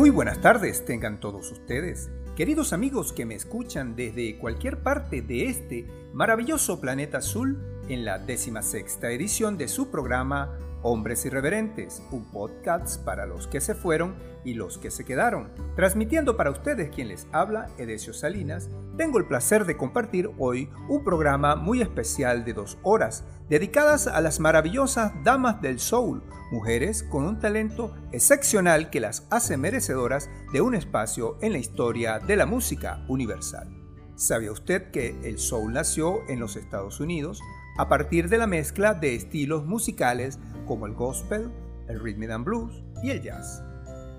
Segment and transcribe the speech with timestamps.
[0.00, 5.50] Muy buenas tardes tengan todos ustedes, queridos amigos que me escuchan desde cualquier parte de
[5.50, 8.18] este maravilloso planeta azul en la
[8.62, 14.54] sexta edición de su programa Hombres Irreverentes, un podcast para los que se fueron y
[14.54, 15.50] los que se quedaron.
[15.76, 21.04] Transmitiendo para ustedes quien les habla, Edesio Salinas, tengo el placer de compartir hoy un
[21.04, 27.26] programa muy especial de dos horas, dedicadas a las maravillosas damas del soul, mujeres con
[27.26, 32.46] un talento excepcional que las hace merecedoras de un espacio en la historia de la
[32.46, 33.68] música universal.
[34.16, 37.40] ¿Sabía usted que el soul nació en los Estados Unidos
[37.78, 40.38] a partir de la mezcla de estilos musicales
[40.70, 41.50] como el gospel,
[41.88, 43.60] el rhythm and blues y el jazz.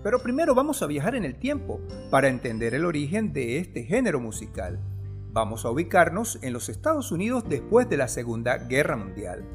[0.03, 4.19] Pero primero vamos a viajar en el tiempo para entender el origen de este género
[4.19, 4.77] musical.
[5.31, 9.45] Vamos a ubicarnos en los Estados Unidos después de la Segunda Guerra Mundial.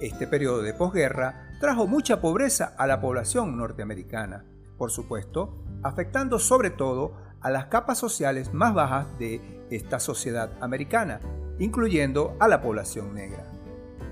[0.00, 4.46] Este periodo de posguerra trajo mucha pobreza a la población norteamericana,
[4.78, 11.20] por supuesto, afectando sobre todo a las capas sociales más bajas de esta sociedad americana,
[11.58, 13.59] incluyendo a la población negra.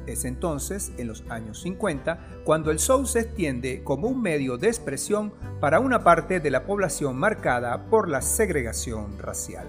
[0.08, 4.68] Es entonces, en los años 50, cuando el soul se extiende como un medio de
[4.68, 9.68] expresión para una parte de la población marcada por la segregación racial.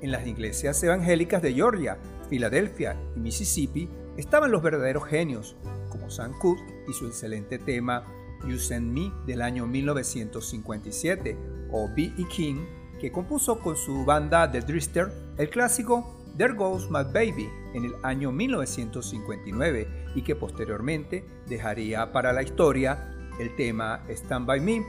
[0.00, 1.98] En las iglesias evangélicas de Georgia,
[2.30, 5.54] Filadelfia y Mississippi estaban los verdaderos genios,
[5.90, 8.06] como Sam Cooke y su excelente tema
[8.48, 11.36] You Send Me del año 1957,
[11.70, 12.26] o B.E.
[12.34, 12.64] King,
[12.98, 17.94] que compuso con su banda The Drister el clásico There Goes My Baby en el
[18.02, 24.82] año 1959 y que posteriormente dejaría para la historia el tema Stand By Me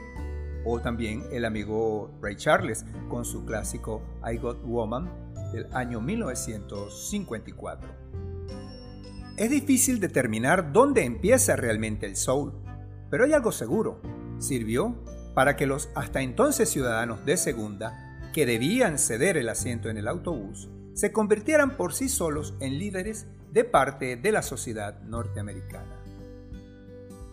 [0.63, 5.11] o también el amigo Ray Charles con su clásico I Got Woman
[5.51, 7.89] del año 1954.
[9.35, 12.53] Es difícil determinar dónde empieza realmente el soul,
[13.09, 14.01] pero hay algo seguro.
[14.37, 14.95] Sirvió
[15.35, 20.07] para que los hasta entonces ciudadanos de segunda, que debían ceder el asiento en el
[20.07, 20.69] autobús,
[21.01, 25.99] se convirtieran por sí solos en líderes de parte de la sociedad norteamericana.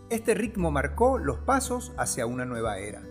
[0.08, 3.02] Este ritmo marcó los pasos hacia una nueva era.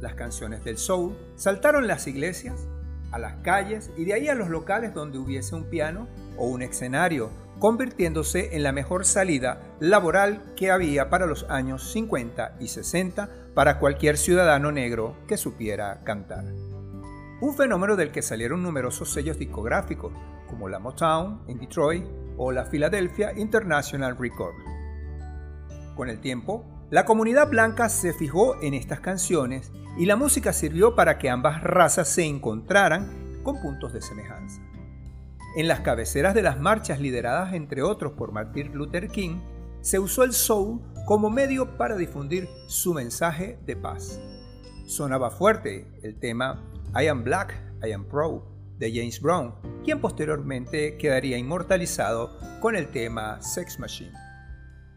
[0.00, 2.66] Las canciones del soul saltaron las iglesias,
[3.12, 6.62] a las calles y de ahí a los locales donde hubiese un piano o un
[6.62, 7.30] escenario,
[7.60, 13.78] convirtiéndose en la mejor salida laboral que había para los años 50 y 60 para
[13.78, 16.61] cualquier ciudadano negro que supiera cantar
[17.42, 20.12] un fenómeno del que salieron numerosos sellos discográficos,
[20.46, 22.04] como la Motown en Detroit
[22.36, 24.62] o la Philadelphia International Records.
[25.96, 30.94] Con el tiempo, la comunidad blanca se fijó en estas canciones y la música sirvió
[30.94, 34.62] para que ambas razas se encontraran con puntos de semejanza.
[35.56, 39.40] En las cabeceras de las marchas lideradas entre otros por Martin Luther King,
[39.80, 44.20] se usó el soul como medio para difundir su mensaje de paz.
[44.86, 48.46] Sonaba fuerte el tema I Am Black, I Am Pro
[48.78, 54.12] de James Brown, quien posteriormente quedaría inmortalizado con el tema Sex Machine.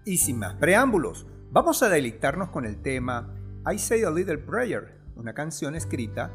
[0.03, 3.33] Y sin más preámbulos, vamos a deleitarnos con el tema
[3.71, 6.33] I Say a Little Prayer, una canción escrita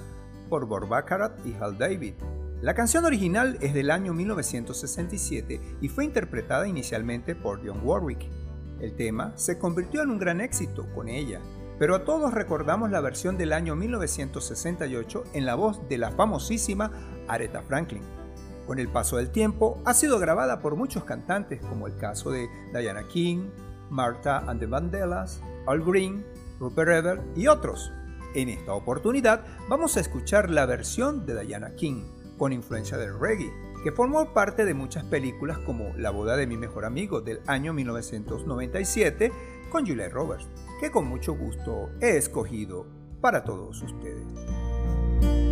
[0.49, 2.15] por Bob Baccarat y Hal David.
[2.63, 8.27] La canción original es del año 1967 y fue interpretada inicialmente por John Warwick.
[8.81, 11.43] El tema se convirtió en un gran éxito con ella,
[11.81, 16.93] pero a todos recordamos la versión del año 1968 en la voz de la famosísima
[17.27, 18.03] Aretha Franklin.
[18.67, 22.51] Con el paso del tiempo ha sido grabada por muchos cantantes como el caso de
[22.75, 23.49] Diana King,
[23.89, 26.23] Martha and the Vandellas, Al Green,
[26.59, 27.91] Rupert Everett y otros.
[28.35, 32.03] En esta oportunidad vamos a escuchar la versión de Diana King,
[32.37, 33.51] con influencia del reggae,
[33.83, 37.73] que formó parte de muchas películas como La boda de mi mejor amigo del año
[37.73, 39.33] 1997
[39.71, 40.47] con Julia Roberts
[40.81, 42.87] que con mucho gusto he escogido
[43.21, 45.50] para todos ustedes.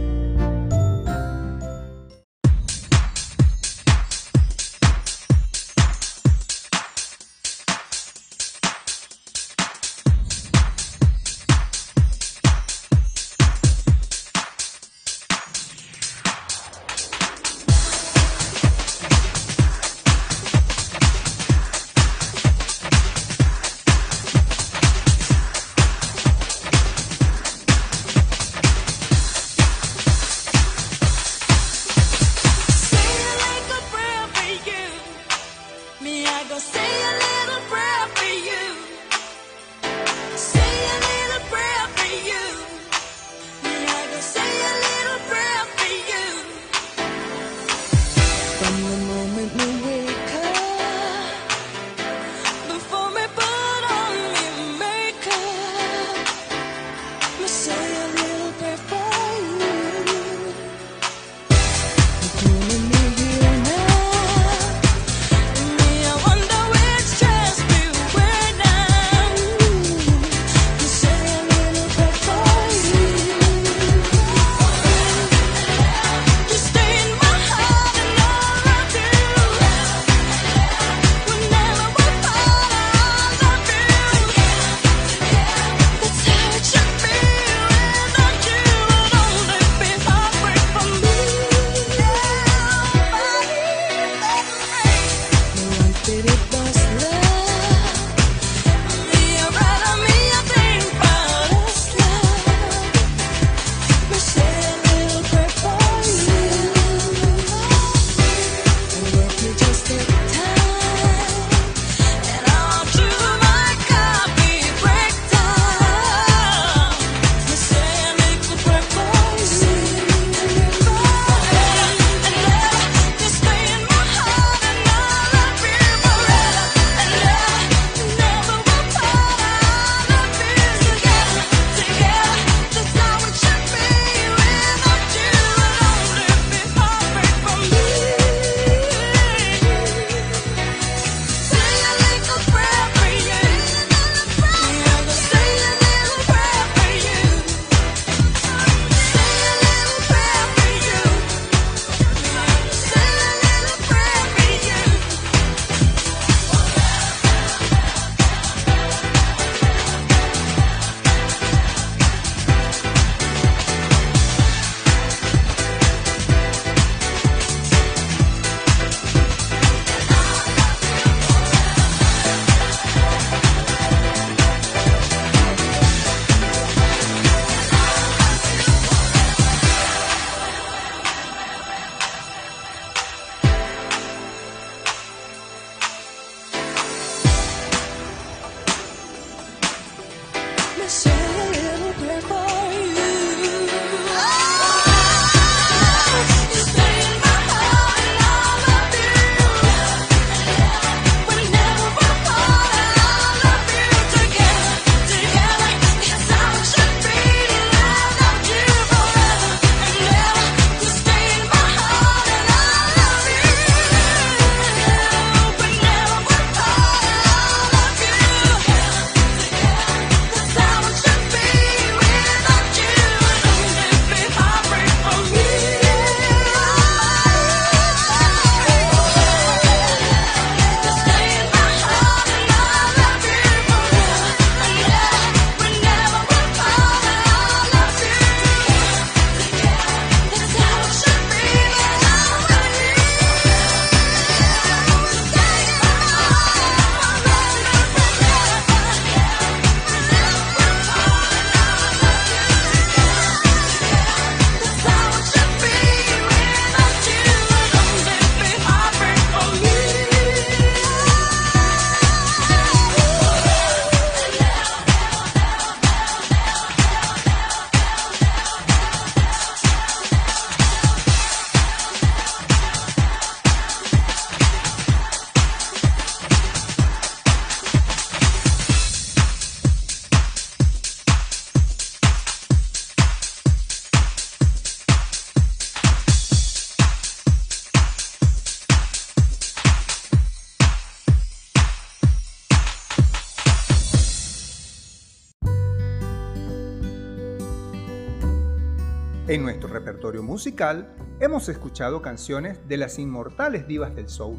[299.78, 304.38] Repertorio musical hemos escuchado canciones de las inmortales divas del soul,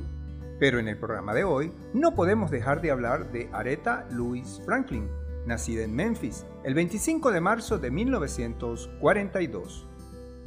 [0.59, 5.09] pero en el programa de hoy no podemos dejar de hablar de Aretha Louise Franklin,
[5.45, 9.87] nacida en Memphis el 25 de marzo de 1942.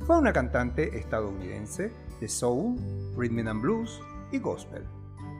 [0.06, 2.76] Fue una cantante estadounidense de soul,
[3.16, 3.98] rhythm and blues
[4.30, 4.84] y gospel.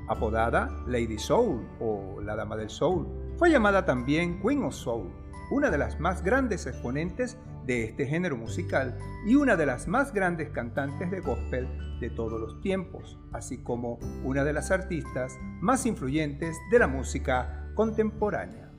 [0.09, 5.11] Apodada Lady Soul o la Dama del Soul, fue llamada también Queen of Soul,
[5.51, 7.37] una de las más grandes exponentes
[7.67, 8.97] de este género musical
[9.27, 11.69] y una de las más grandes cantantes de gospel
[12.01, 17.71] de todos los tiempos, así como una de las artistas más influyentes de la música
[17.75, 18.71] contemporánea.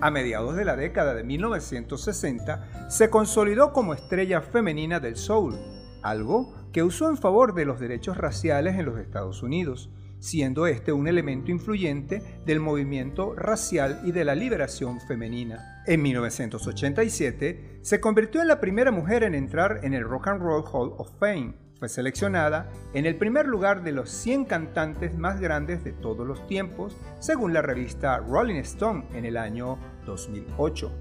[0.00, 5.56] A mediados de la década de 1960 se consolidó como estrella femenina del soul,
[6.02, 9.90] algo que usó en favor de los derechos raciales en los Estados Unidos,
[10.22, 15.82] siendo este un elemento influyente del movimiento racial y de la liberación femenina.
[15.86, 20.64] En 1987 se convirtió en la primera mujer en entrar en el Rock and Roll
[20.72, 21.54] Hall of Fame.
[21.80, 26.46] Fue seleccionada en el primer lugar de los 100 cantantes más grandes de todos los
[26.46, 29.76] tiempos, según la revista Rolling Stone en el año
[30.06, 30.92] 2008.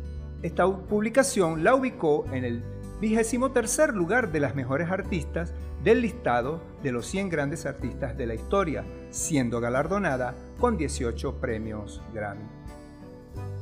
[0.41, 2.63] Esta publicación la ubicó en el
[3.01, 8.27] vigésimo tercer lugar de las mejores artistas del listado de los 100 grandes artistas de
[8.27, 12.45] la historia, siendo galardonada con 18 premios Grammy.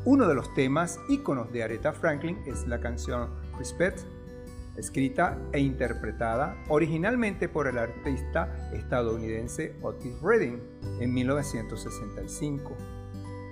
[0.03, 3.99] Uno de los temas íconos de Aretha Franklin es la canción Respect,
[4.75, 10.61] escrita e interpretada originalmente por el artista estadounidense Otis Redding
[10.99, 12.75] en 1965.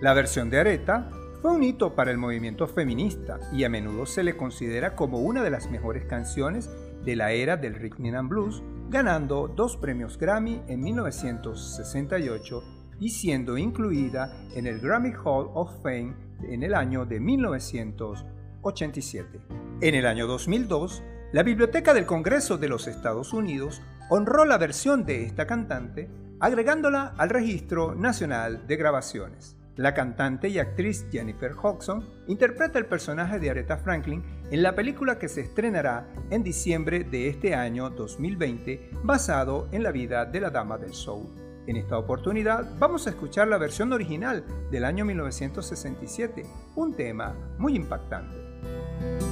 [0.02, 1.10] La versión de Aretha
[1.42, 5.42] fue un hito para el movimiento feminista y a menudo se le considera como una
[5.44, 6.70] de las mejores canciones
[7.04, 12.64] de la era del rhythm and blues, ganando dos premios Grammy en 1968
[13.00, 19.40] y siendo incluida en el Grammy Hall of Fame en el año de 1987.
[19.82, 21.04] En el año 2002,
[21.34, 27.14] la Biblioteca del Congreso de los Estados Unidos honró la versión de esta cantante agregándola
[27.18, 29.57] al Registro Nacional de Grabaciones.
[29.78, 35.20] La cantante y actriz Jennifer Hodgson interpreta el personaje de Aretha Franklin en la película
[35.20, 40.50] que se estrenará en diciembre de este año 2020 basado en la vida de la
[40.50, 41.28] Dama del Soul.
[41.68, 46.44] En esta oportunidad vamos a escuchar la versión original del año 1967,
[46.76, 49.27] un tema muy impactante.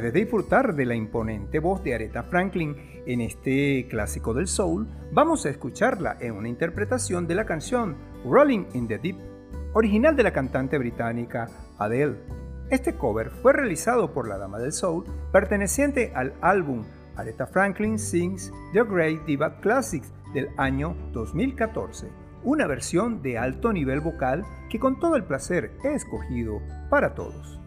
[0.00, 4.88] Puedes disfrutar de la imponente voz de Aretha Franklin en este clásico del soul.
[5.12, 9.18] Vamos a escucharla en una interpretación de la canción Rolling in the Deep,
[9.74, 12.16] original de la cantante británica Adele.
[12.70, 16.82] Este cover fue realizado por la Dama del Soul, perteneciente al álbum
[17.16, 22.08] Aretha Franklin Sings The Great Diva Classics del año 2014,
[22.42, 27.59] una versión de alto nivel vocal que con todo el placer he escogido para todos.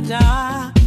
[0.00, 0.79] crocodile.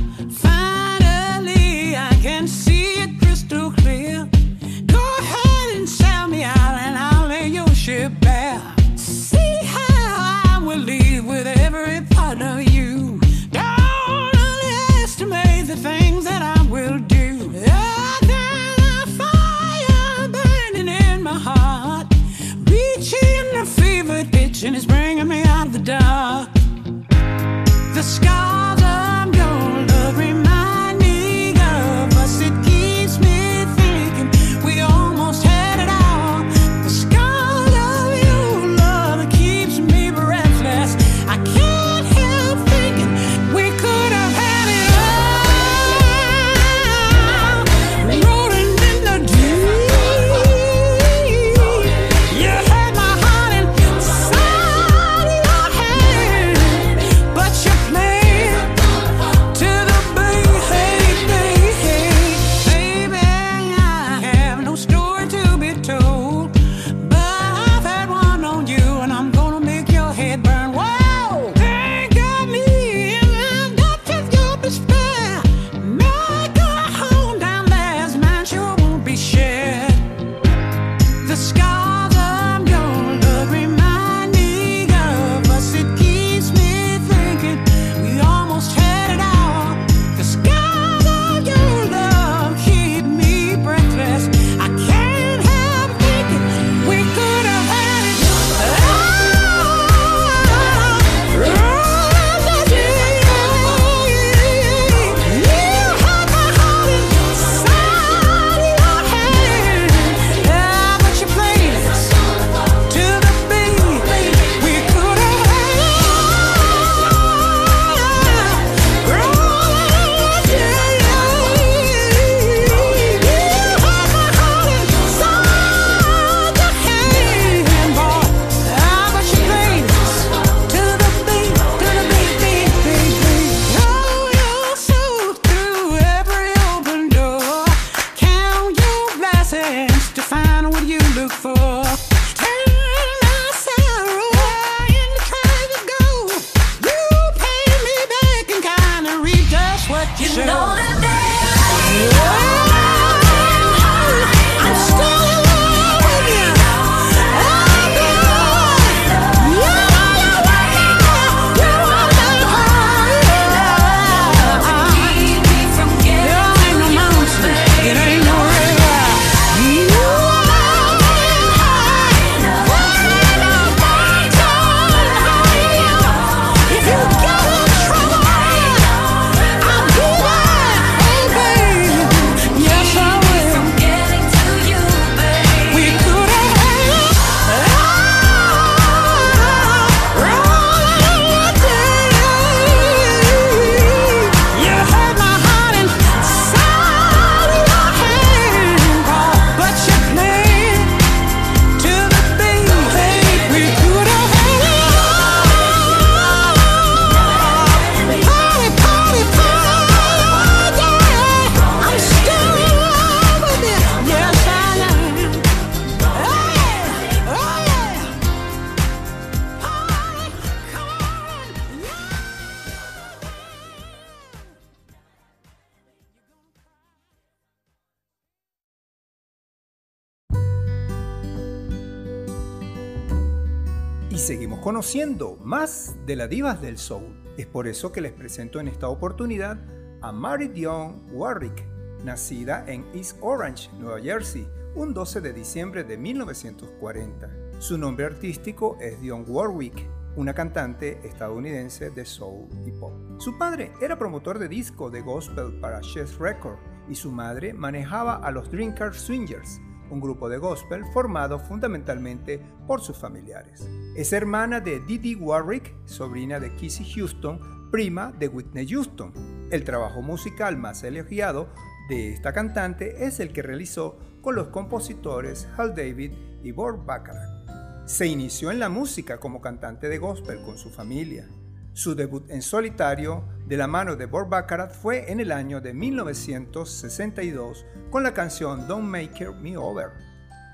[234.93, 237.19] conociendo más de las divas del soul.
[237.35, 239.57] Es por eso que les presento en esta oportunidad
[240.01, 241.65] a Mary Dion Warwick,
[242.03, 247.27] nacida en East Orange, Nueva Jersey, un 12 de diciembre de 1940.
[247.57, 249.83] Su nombre artístico es Dion Warwick,
[250.15, 252.93] una cantante estadounidense de soul y pop.
[253.17, 258.17] Su padre era promotor de disco de gospel para Chess Records y su madre manejaba
[258.17, 259.59] a los Drinker Swingers,
[259.93, 263.67] un grupo de gospel formado fundamentalmente por sus familiares.
[263.95, 269.13] Es hermana de Didi Warwick, sobrina de Kissy Houston, prima de Whitney Houston.
[269.51, 271.47] El trabajo musical más elogiado
[271.89, 276.11] de esta cantante es el que realizó con los compositores Hal David
[276.43, 277.43] y Bob Bacharach.
[277.85, 281.27] Se inició en la música como cantante de gospel con su familia.
[281.73, 285.73] Su debut en solitario de la mano de Bob Baccarat fue en el año de
[285.73, 289.89] 1962 con la canción Don't Make Me Over.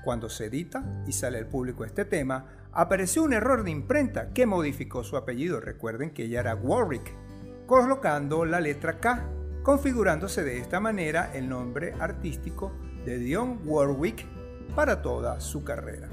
[0.02, 4.46] Cuando se edita y sale al público este tema, apareció un error de imprenta que
[4.46, 5.60] modificó su apellido.
[5.60, 7.14] Recuerden que ella era Warwick,
[7.66, 9.24] colocando la letra K,
[9.62, 12.72] configurándose de esta manera el nombre artístico
[13.04, 14.26] de Dion Warwick
[14.74, 16.08] para toda su carrera.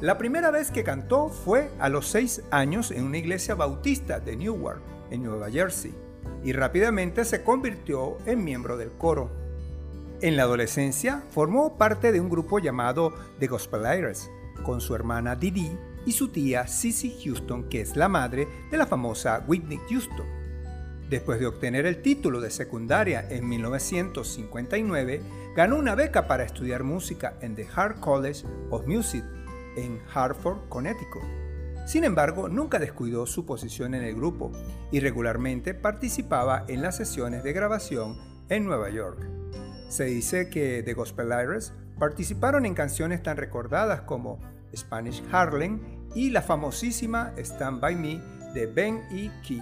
[0.00, 4.36] La primera vez que cantó fue a los seis años en una iglesia bautista de
[4.36, 5.94] Newark, en Nueva Jersey,
[6.42, 9.30] y rápidamente se convirtió en miembro del coro.
[10.20, 14.30] En la adolescencia formó parte de un grupo llamado The Gospelires,
[14.64, 18.86] con su hermana Didi y su tía Cissy Houston, que es la madre de la
[18.86, 20.26] famosa Whitney Houston.
[21.10, 25.22] Después de obtener el título de secundaria en 1959,
[25.54, 29.24] ganó una beca para estudiar música en The Hart College of Music
[29.76, 31.41] en Hartford, Connecticut.
[31.92, 34.50] Sin embargo, nunca descuidó su posición en el grupo
[34.90, 38.16] y regularmente participaba en las sesiones de grabación
[38.48, 39.28] en Nueva York.
[39.88, 44.40] Se dice que The Gospelires participaron en canciones tan recordadas como
[44.74, 45.82] Spanish Harlem
[46.14, 48.22] y la famosísima Stand By Me
[48.54, 49.30] de Ben E.
[49.42, 49.60] King.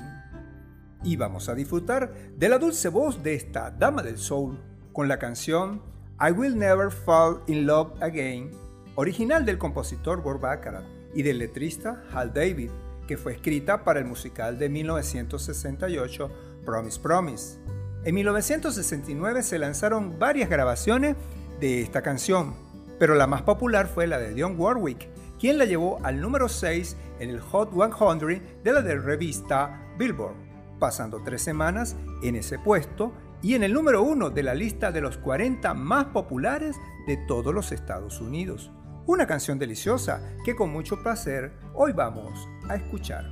[1.02, 4.56] Y vamos a disfrutar de la dulce voz de esta dama del soul
[4.92, 5.82] con la canción
[6.20, 8.52] I Will Never Fall in Love Again
[8.94, 12.70] original del compositor Bob Baccarat y del letrista Hal David,
[13.06, 16.30] que fue escrita para el musical de 1968
[16.64, 17.58] Promise Promise.
[18.04, 21.16] En 1969 se lanzaron varias grabaciones
[21.60, 22.54] de esta canción,
[22.98, 26.96] pero la más popular fue la de Dionne Warwick, quien la llevó al número 6
[27.18, 30.34] en el Hot 100 de la revista Billboard,
[30.78, 35.00] pasando tres semanas en ese puesto y en el número 1 de la lista de
[35.00, 38.70] los 40 más populares de todos los Estados Unidos.
[39.12, 43.24] Una canción deliciosa que con mucho placer hoy vamos a escuchar.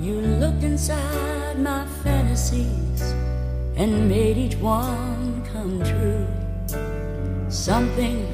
[0.00, 3.14] You looked inside my fantasies
[3.76, 6.26] and made each one come true.
[7.50, 8.28] Something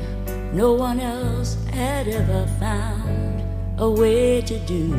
[0.53, 3.43] no one else had ever found
[3.79, 4.93] a way to do.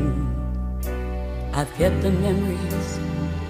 [1.53, 2.97] I've kept the memories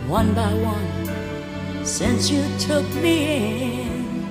[0.09, 4.25] one by one since you took me in.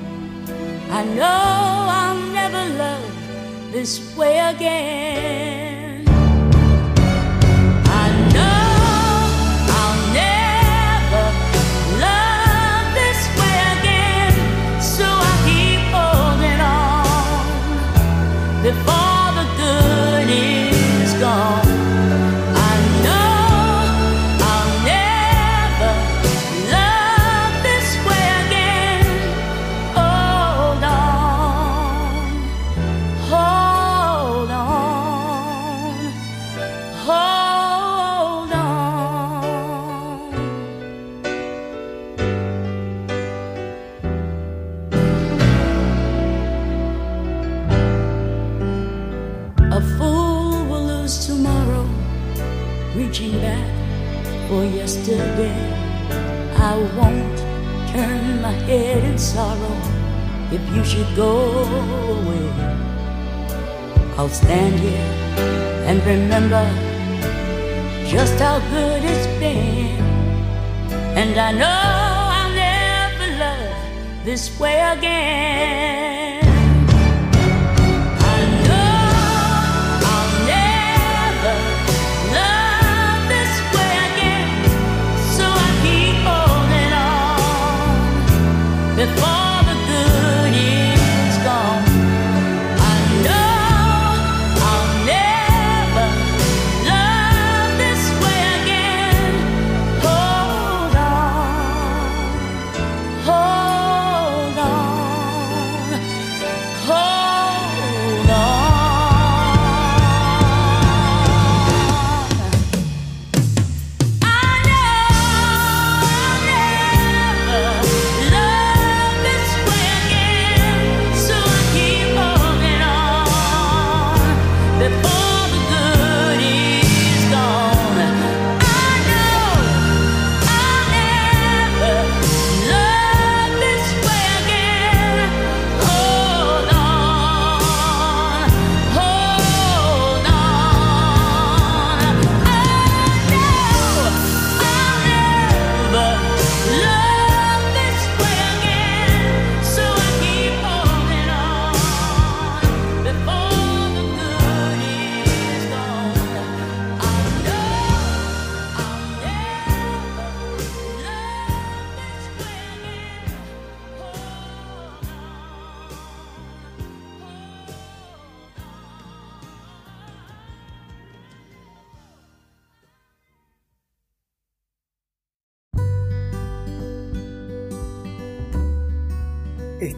[0.90, 5.75] I know I'll never love this way again.
[58.76, 59.76] In sorrow
[60.52, 61.32] if you should go
[62.16, 62.46] away.
[64.16, 65.10] I'll stand here
[65.88, 66.64] and remember
[68.06, 70.00] just how good it's been.
[71.20, 71.78] And I know
[72.38, 76.05] I'll never love this way again.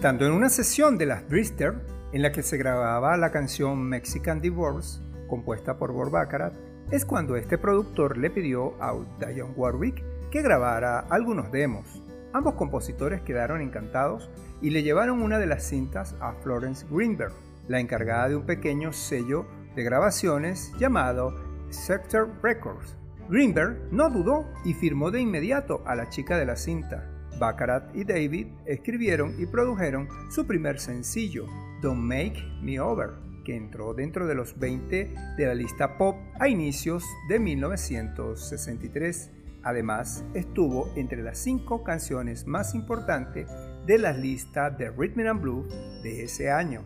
[0.09, 1.75] Estando en una sesión de las Brister,
[2.14, 6.55] en la que se grababa la canción Mexican Divorce, compuesta por Bob Baccarat,
[6.90, 12.03] es cuando este productor le pidió a Dionne Warwick que grabara algunos demos.
[12.33, 14.31] Ambos compositores quedaron encantados
[14.62, 17.35] y le llevaron una de las cintas a Florence Greenberg,
[17.68, 19.44] la encargada de un pequeño sello
[19.77, 21.35] de grabaciones llamado
[21.68, 22.97] Sector Records.
[23.29, 27.17] Greenberg no dudó y firmó de inmediato a la chica de la cinta.
[27.38, 31.46] Baccarat y David escribieron y produjeron su primer sencillo,
[31.81, 33.11] Don't Make Me Over,
[33.44, 39.31] que entró dentro de los 20 de la lista pop a inicios de 1963.
[39.62, 43.51] Además, estuvo entre las cinco canciones más importantes
[43.87, 46.83] de la lista de Rhythm and Blues de ese año.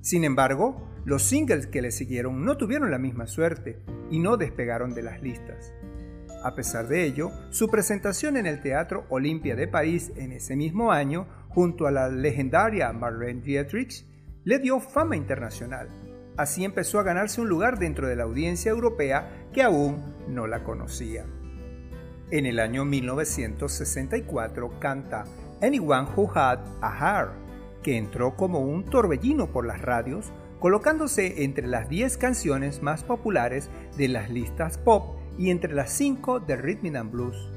[0.00, 4.94] Sin embargo, los singles que le siguieron no tuvieron la misma suerte y no despegaron
[4.94, 5.72] de las listas.
[6.42, 10.90] A pesar de ello, su presentación en el Teatro Olimpia de París en ese mismo
[10.90, 14.06] año, junto a la legendaria Marlene Dietrich,
[14.44, 15.88] le dio fama internacional.
[16.38, 20.64] Así empezó a ganarse un lugar dentro de la audiencia europea que aún no la
[20.64, 21.26] conocía.
[22.30, 25.24] En el año 1964 canta
[25.60, 27.32] Anyone Who Had a Heart,
[27.82, 33.68] que entró como un torbellino por las radios, colocándose entre las 10 canciones más populares
[33.98, 37.50] de las listas pop y entre las 5 de Rhythm and Blues.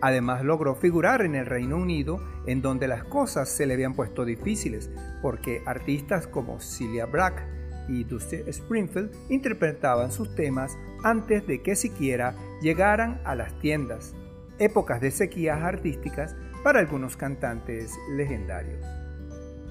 [0.00, 4.24] Además logró figurar en el Reino Unido, en donde las cosas se le habían puesto
[4.24, 4.90] difíciles,
[5.22, 7.44] porque artistas como Celia Brack
[7.88, 14.14] y Dusty Springfield interpretaban sus temas antes de que siquiera llegaran a las tiendas,
[14.58, 18.84] épocas de sequías artísticas para algunos cantantes legendarios.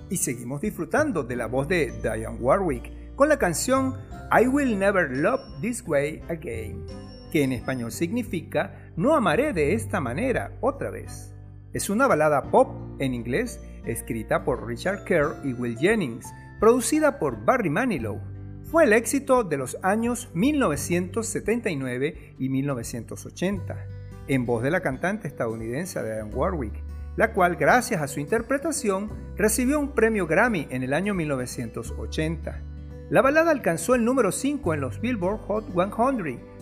[0.09, 3.95] Y seguimos disfrutando de la voz de Diane Warwick con la canción
[4.31, 6.85] I Will Never Love This Way Again,
[7.31, 11.33] que en español significa No amaré de esta manera otra vez.
[11.73, 16.27] Es una balada pop en inglés escrita por Richard Kerr y Will Jennings,
[16.59, 18.19] producida por Barry Manilow.
[18.63, 23.85] Fue el éxito de los años 1979 y 1980,
[24.27, 26.73] en voz de la cantante estadounidense Diane Warwick,
[27.15, 32.61] la cual gracias a su interpretación recibió un premio Grammy en el año 1980.
[33.09, 35.91] La balada alcanzó el número 5 en los Billboard Hot 100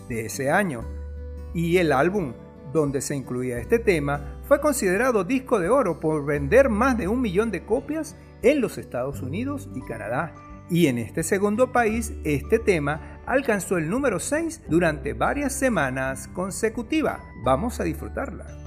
[0.08, 0.84] de ese año,
[1.54, 2.34] y el álbum
[2.72, 7.20] donde se incluía este tema fue considerado disco de oro por vender más de un
[7.20, 10.34] millón de copias en los Estados Unidos y Canadá.
[10.68, 17.20] Y en este segundo país, este tema alcanzó el número 6 durante varias semanas consecutivas.
[17.44, 18.65] Vamos a disfrutarla.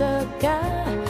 [0.00, 1.03] When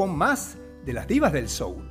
[0.00, 1.86] con más de las divas del soul.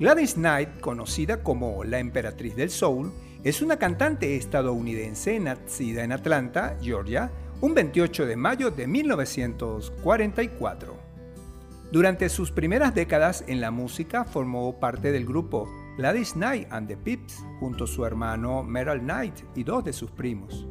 [0.00, 6.78] Gladys Knight, conocida como la emperatriz del soul, es una cantante estadounidense nacida en Atlanta,
[6.80, 7.30] Georgia,
[7.60, 10.96] un 28 de mayo de 1944.
[11.92, 16.96] Durante sus primeras décadas en la música formó parte del grupo Gladys Knight and the
[16.96, 20.66] Pips junto a su hermano Meryl Knight y dos de sus primos.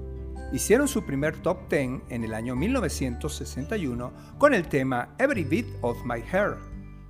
[0.54, 5.98] Hicieron su primer top 10 en el año 1961 con el tema Every Beat of
[6.06, 6.58] My Hair,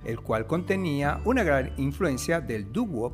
[0.06, 3.12] el cual contenía una gran influencia del doo-wop.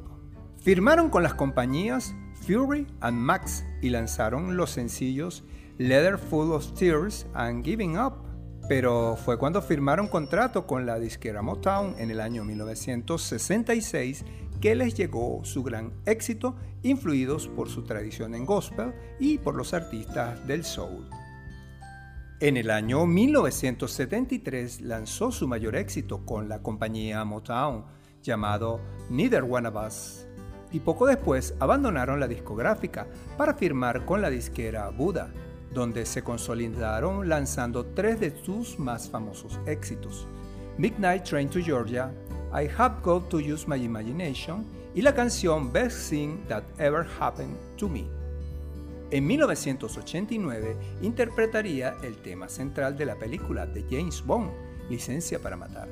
[0.59, 2.15] Firmaron con las compañías
[2.47, 5.43] Fury and Max y lanzaron los sencillos
[5.79, 8.23] Leather Full of Tears and Giving Up.
[8.69, 14.25] Pero fue cuando firmaron contrato con la disquera Motown en el año 1966
[14.61, 19.75] que les llegó su gran éxito, influidos por su tradición en gospel y por los
[19.75, 21.09] artistas del soul.
[22.41, 27.85] En el año 1973 lanzó su mayor éxito con la compañía Motown,
[28.23, 30.27] llamado Neither One of Us,
[30.73, 35.31] y poco después abandonaron la discográfica para firmar con la disquera Buddha,
[35.75, 40.27] donde se consolidaron lanzando tres de sus más famosos éxitos,
[40.79, 42.11] Midnight Train to Georgia,
[42.53, 47.57] I Have Got to Use My Imagination y la canción Best Thing That Ever Happened
[47.77, 48.05] to Me.
[49.13, 54.51] En 1989 interpretaría el tema central de la película de James Bond,
[54.89, 55.89] Licencia para Matar,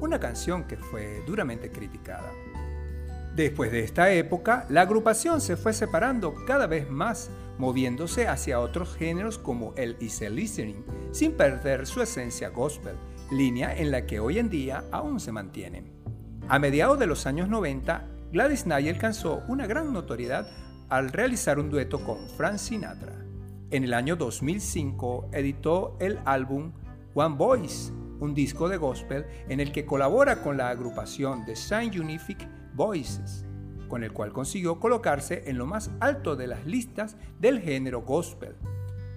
[0.00, 2.30] una canción que fue duramente criticada.
[3.34, 8.94] Después de esta época, la agrupación se fue separando cada vez más, moviéndose hacia otros
[8.96, 12.96] géneros como el easy listening, sin perder su esencia gospel,
[13.30, 15.91] línea en la que hoy en día aún se mantienen.
[16.52, 20.46] A mediados de los años 90, Gladys Knight alcanzó una gran notoriedad
[20.90, 23.14] al realizar un dueto con Frank Sinatra.
[23.70, 26.72] En el año 2005 editó el álbum
[27.14, 31.96] One Voice, un disco de gospel en el que colabora con la agrupación The Saint
[31.96, 33.46] Unific Voices,
[33.88, 38.56] con el cual consiguió colocarse en lo más alto de las listas del género gospel.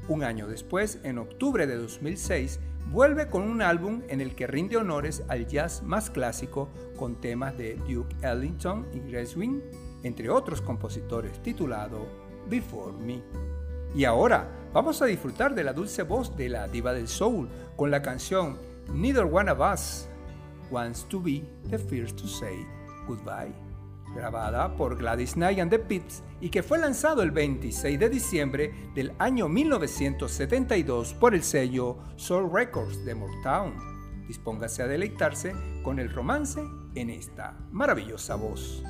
[0.08, 2.60] Un año después, en octubre de 2006,
[2.92, 7.58] vuelve con un álbum en el que rinde honores al jazz más clásico con temas
[7.58, 9.62] de Duke Ellington y Grace Wing,
[10.04, 12.06] entre otros compositores, titulado
[12.48, 13.24] Before Me.
[13.96, 17.90] Y ahora vamos a disfrutar de la dulce voz de la diva del soul con
[17.90, 18.58] la canción
[18.94, 20.08] Neither One of Us
[20.70, 22.66] Wants to Be the First to Say
[23.08, 23.54] Goodbye,
[24.16, 28.74] grabada por Gladys Knight and the Pips y que fue lanzado el 26 de diciembre
[28.96, 33.74] del año 1972 por el sello Soul Records de Motown.
[34.28, 36.64] Dispóngase a deleitarse con el romance
[36.96, 38.84] en esta maravillosa voz.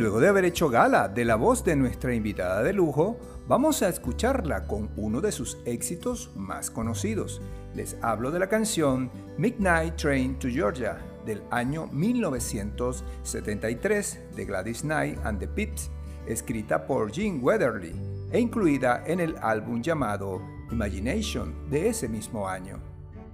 [0.00, 3.90] luego de haber hecho gala de la voz de nuestra invitada de lujo, vamos a
[3.90, 7.42] escucharla con uno de sus éxitos más conocidos.
[7.74, 10.96] Les hablo de la canción Midnight Train to Georgia
[11.26, 15.90] del año 1973 de Gladys Knight and the Pips,
[16.26, 17.92] escrita por Gene Weatherly
[18.32, 20.40] e incluida en el álbum llamado
[20.70, 22.80] Imagination de ese mismo año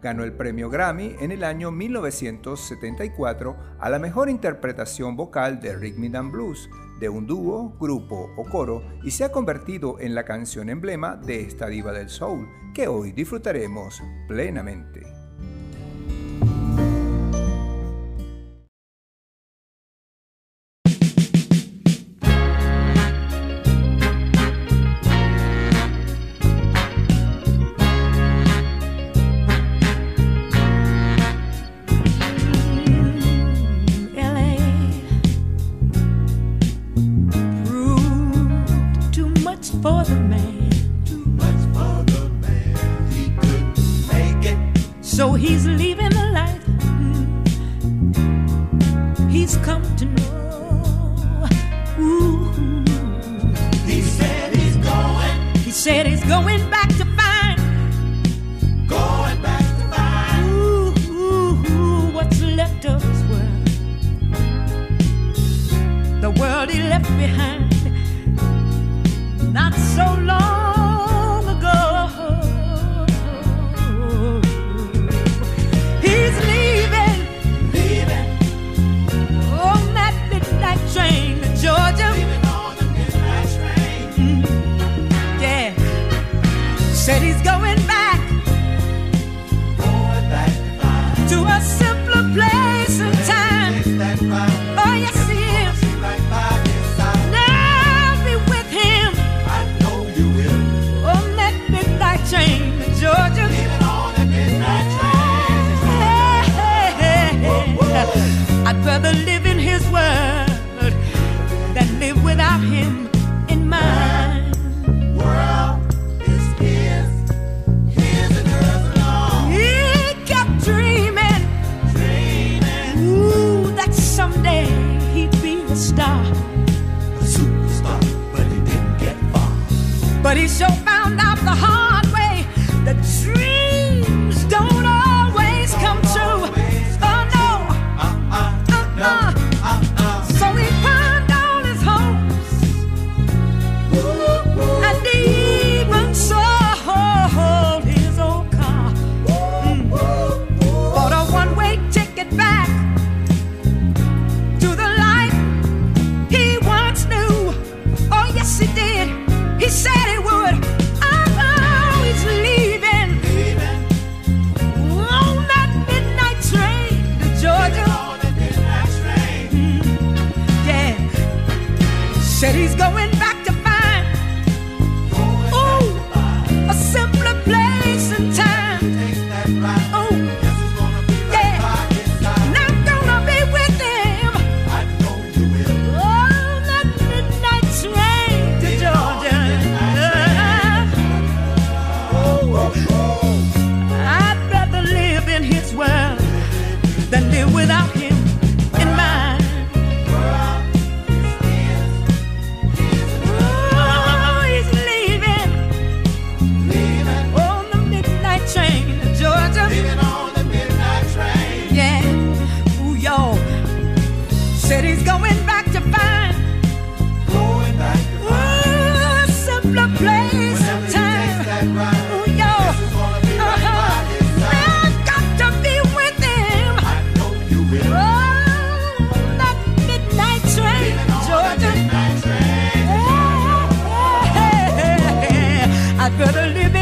[0.03, 6.15] ganó el premio Grammy en el año 1974 a la mejor interpretación vocal de Rhythm
[6.15, 6.69] and Blues,
[7.01, 11.41] de un dúo, grupo o coro, y se ha convertido en la canción emblema de
[11.41, 15.16] esta diva del soul, que hoy disfrutaremos plenamente.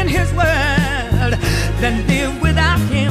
[0.05, 1.33] in his world
[1.81, 3.04] than live without him.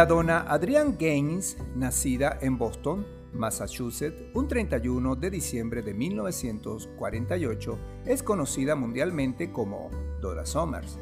[0.00, 8.22] La dona Adrienne Gaines, nacida en Boston, Massachusetts, un 31 de diciembre de 1948, es
[8.22, 9.90] conocida mundialmente como
[10.22, 10.98] Dora Summers.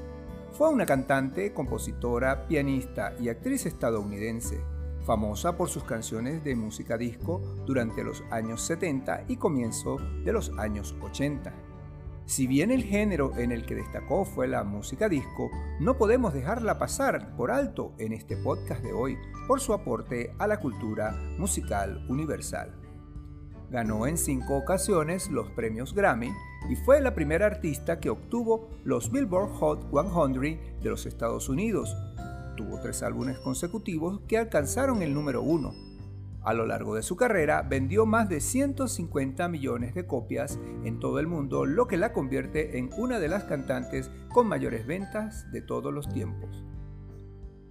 [0.51, 4.61] Fue una cantante, compositora, pianista y actriz estadounidense,
[5.07, 10.51] famosa por sus canciones de música disco durante los años 70 y comienzo de los
[10.59, 11.68] años 80.
[12.29, 15.51] Si bien el género en el que destacó fue la música disco,
[15.81, 19.17] no podemos dejarla pasar por alto en este podcast de hoy
[19.47, 22.75] por su aporte a la cultura musical universal.
[23.71, 26.31] Ganó en cinco ocasiones los premios Grammy
[26.69, 31.97] y fue la primera artista que obtuvo los Billboard Hot 100 de los Estados Unidos.
[32.59, 35.88] Tuvo tres álbumes consecutivos que alcanzaron el número uno.
[36.49, 41.19] A lo largo de su carrera vendió más de 150 millones de copias en todo
[41.19, 45.61] el mundo, lo que la convierte en una de las cantantes con mayores ventas de
[45.61, 46.65] todos los tiempos.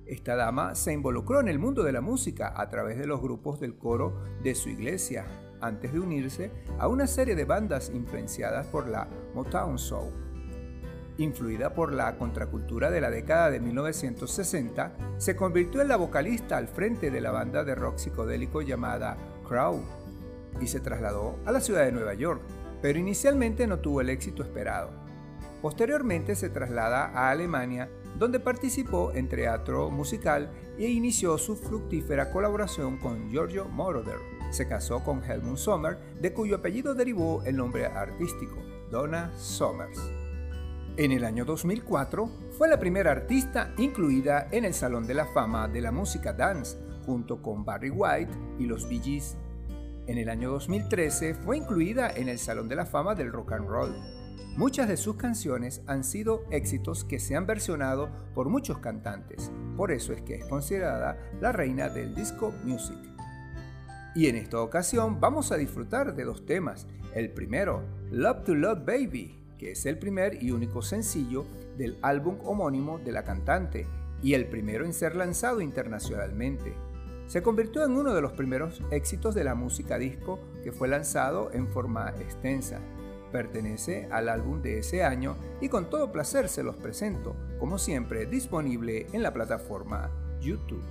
[0.05, 3.59] Esta dama se involucró en el mundo de la música a través de los grupos
[3.59, 5.25] del coro de su iglesia,
[5.59, 10.26] antes de unirse a una serie de bandas influenciadas por la Motown Soul.
[11.19, 16.67] Influida por la contracultura de la década de 1960, se convirtió en la vocalista al
[16.67, 19.81] frente de la banda de rock psicodélico llamada Crow
[20.61, 22.41] y se trasladó a la ciudad de Nueva York,
[22.81, 24.91] pero inicialmente no tuvo el éxito esperado.
[25.61, 27.89] Posteriormente se traslada a Alemania,
[28.19, 34.17] donde participó en teatro musical e inició su fructífera colaboración con Giorgio Moroder.
[34.51, 38.57] Se casó con Helmut Sommer, de cuyo apellido derivó el nombre artístico,
[38.91, 40.26] Donna Summers.
[40.97, 42.27] En el año 2004
[42.57, 46.75] fue la primera artista incluida en el Salón de la Fama de la Música Dance,
[47.05, 49.37] junto con Barry White y los Bee Gees.
[50.07, 53.67] En el año 2013 fue incluida en el Salón de la Fama del Rock and
[53.67, 53.95] Roll.
[54.55, 59.91] Muchas de sus canciones han sido éxitos que se han versionado por muchos cantantes, por
[59.91, 62.97] eso es que es considerada la reina del disco music.
[64.15, 66.87] Y en esta ocasión vamos a disfrutar de dos temas.
[67.13, 71.45] El primero, Love to Love Baby, que es el primer y único sencillo
[71.77, 73.87] del álbum homónimo de la cantante
[74.21, 76.73] y el primero en ser lanzado internacionalmente.
[77.27, 81.51] Se convirtió en uno de los primeros éxitos de la música disco que fue lanzado
[81.53, 82.79] en forma extensa.
[83.31, 88.25] Pertenece al álbum de ese año y con todo placer se los presento, como siempre
[88.25, 90.83] disponible en la plataforma YouTube.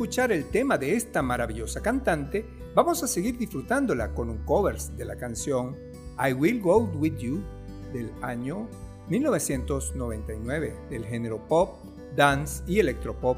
[0.00, 5.04] Escuchar el tema de esta maravillosa cantante, vamos a seguir disfrutándola con un covers de
[5.04, 5.76] la canción
[6.18, 7.42] I Will Go With You
[7.92, 8.66] del año
[9.10, 11.84] 1999 del género pop,
[12.16, 13.36] dance y electropop.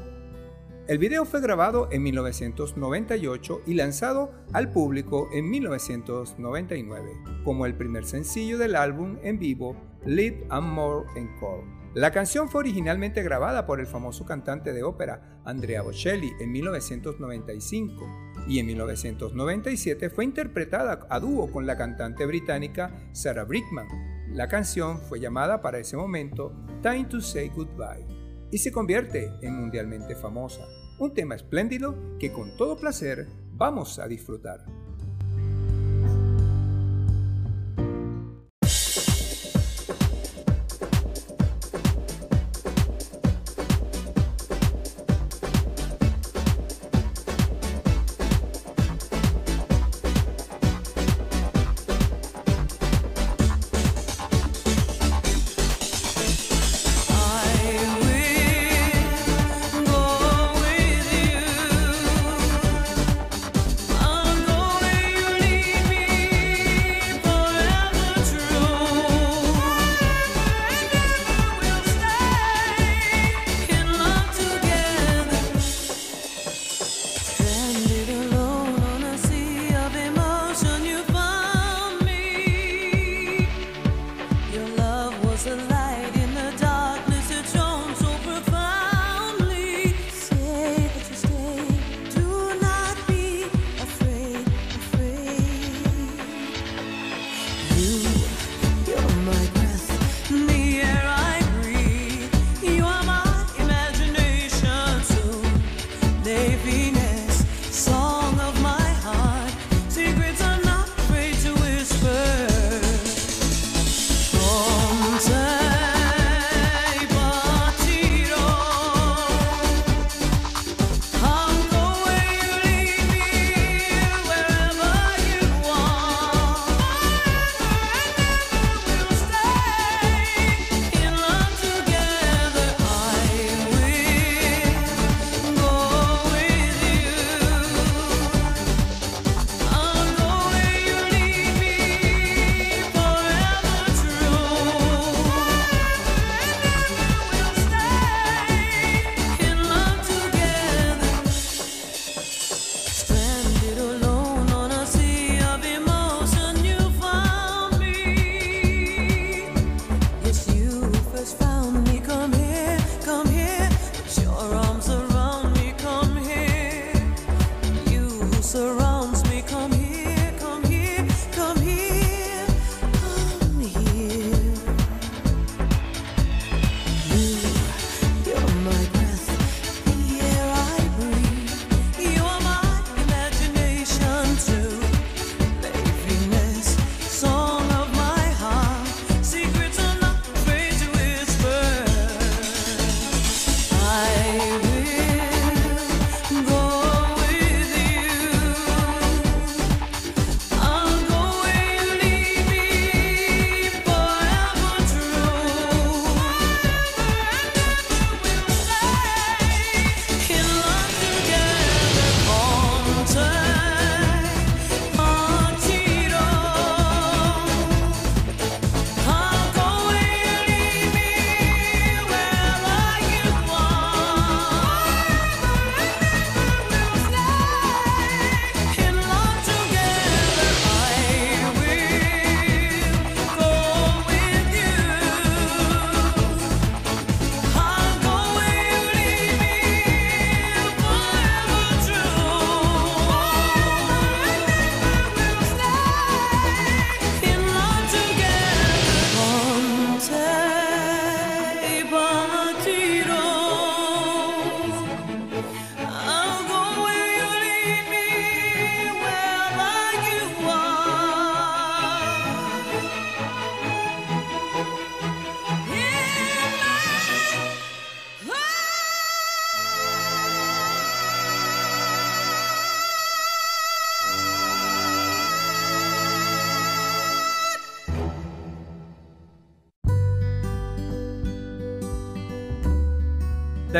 [0.87, 7.11] El video fue grabado en 1998 y lanzado al público en 1999
[7.43, 11.82] como el primer sencillo del álbum en vivo Live and More Encore.
[11.93, 18.43] La canción fue originalmente grabada por el famoso cantante de ópera Andrea Bocelli en 1995
[18.47, 23.87] y en 1997 fue interpretada a dúo con la cantante británica Sarah Brightman.
[24.29, 28.07] La canción fue llamada para ese momento Time to Say Goodbye
[28.49, 30.63] y se convierte en mundialmente famosa.
[30.97, 34.65] Un tema espléndido que con todo placer vamos a disfrutar.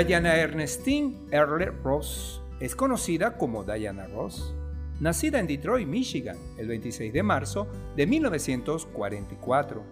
[0.01, 4.55] Diana Ernestine Earle Ross es conocida como Diana Ross.
[4.99, 9.83] Nacida en Detroit, Michigan, el 26 de marzo de 1944.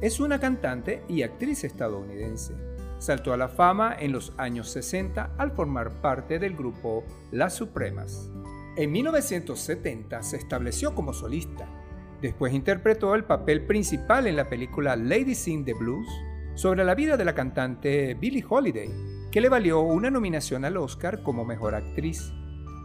[0.00, 2.54] Es una cantante y actriz estadounidense.
[2.98, 8.30] Saltó a la fama en los años 60 al formar parte del grupo Las Supremas.
[8.78, 11.68] En 1970 se estableció como solista.
[12.22, 16.08] Después interpretó el papel principal en la película Lady Sing the Blues
[16.54, 21.24] sobre la vida de la cantante Billie Holiday, que le valió una nominación al Oscar
[21.24, 22.32] como mejor actriz.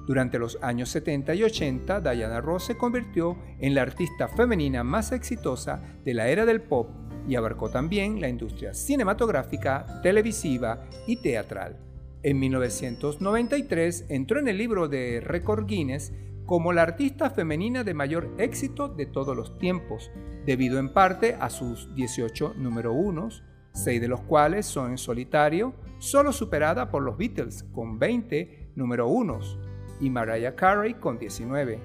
[0.08, 5.12] Durante los años 70 y 80, Diana Ross se convirtió en la artista femenina más
[5.12, 6.90] exitosa de la era del pop
[7.28, 11.78] y abarcó también la industria cinematográfica, televisiva y teatral.
[12.24, 16.12] En 1993 entró en el libro de Record Guinness
[16.48, 20.10] como la artista femenina de mayor éxito de todos los tiempos,
[20.48, 23.44] debido en parte a sus 18 número unos,
[23.84, 29.08] 6 de los cuales son en solitario, solo superada por los Beatles con 20 número
[29.08, 29.58] unos
[30.00, 31.80] y Mariah Carey con 19.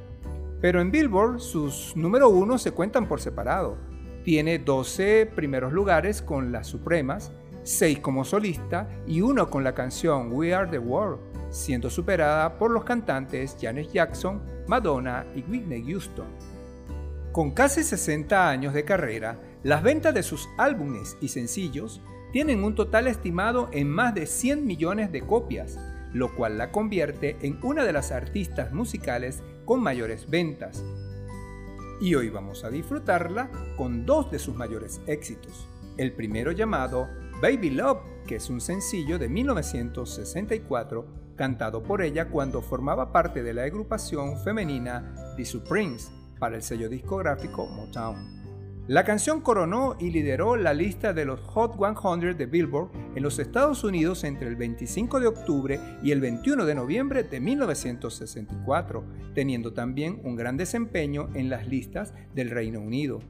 [0.60, 3.76] Pero en Billboard sus número uno se cuentan por separado.
[4.24, 7.32] Tiene 12 primeros lugares con las Supremas,
[7.62, 11.20] 6 como solista y uno con la canción We Are the World,
[11.50, 16.26] siendo superada por los cantantes Janet Jackson, Madonna y Whitney Houston.
[17.32, 22.02] Con casi 60 años de carrera, las ventas de sus álbumes y sencillos
[22.32, 25.78] tienen un total estimado en más de 100 millones de copias,
[26.12, 30.84] lo cual la convierte en una de las artistas musicales con mayores ventas.
[31.98, 35.66] Y hoy vamos a disfrutarla con dos de sus mayores éxitos.
[35.96, 37.08] El primero llamado
[37.40, 41.06] Baby Love, que es un sencillo de 1964
[41.36, 46.90] cantado por ella cuando formaba parte de la agrupación femenina The Supremes para el sello
[46.90, 48.43] discográfico Motown.
[48.86, 53.38] La canción coronó y lideró la lista de los Hot 100 de Billboard en los
[53.38, 59.02] Estados Unidos entre el 25 de octubre y el 21 de noviembre de 1964,
[59.34, 63.22] teniendo también un gran desempeño en las listas del Reino Unido.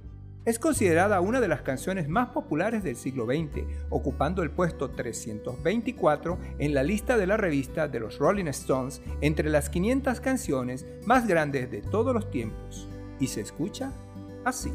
[0.45, 6.37] Es considerada una de las canciones más populares del siglo XX, ocupando el puesto 324
[6.59, 11.29] en la lista de la revista de los Rolling Stones entre las 500 canciones más
[11.29, 12.89] grandes de todos los tiempos.
[13.21, 13.93] Y se escucha
[14.45, 14.73] así.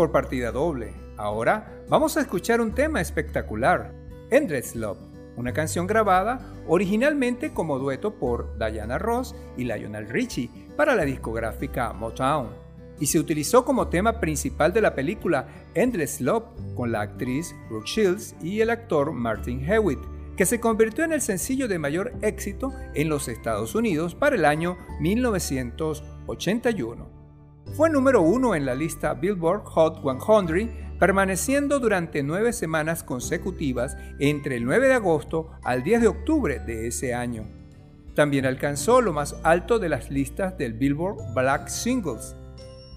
[0.00, 0.94] Por partida doble.
[1.18, 3.92] Ahora vamos a escuchar un tema espectacular,
[4.30, 4.96] Endless Love,
[5.36, 11.92] una canción grabada originalmente como dueto por Diana Ross y Lionel Richie para la discográfica
[11.92, 12.48] Motown,
[12.98, 16.44] y se utilizó como tema principal de la película Endless Love
[16.74, 20.00] con la actriz Brooke Shields y el actor Martin Hewitt,
[20.34, 24.46] que se convirtió en el sencillo de mayor éxito en los Estados Unidos para el
[24.46, 27.19] año 1981.
[27.72, 34.56] Fue número uno en la lista Billboard Hot 100, permaneciendo durante nueve semanas consecutivas entre
[34.56, 37.46] el 9 de agosto al 10 de octubre de ese año.
[38.14, 42.34] También alcanzó lo más alto de las listas del Billboard Black Singles.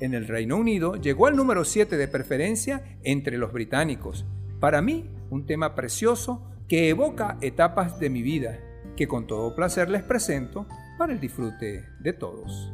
[0.01, 4.25] En el Reino Unido llegó al número 7 de preferencia entre los británicos.
[4.59, 8.59] Para mí, un tema precioso que evoca etapas de mi vida,
[8.97, 10.67] que con todo placer les presento
[10.97, 12.73] para el disfrute de todos.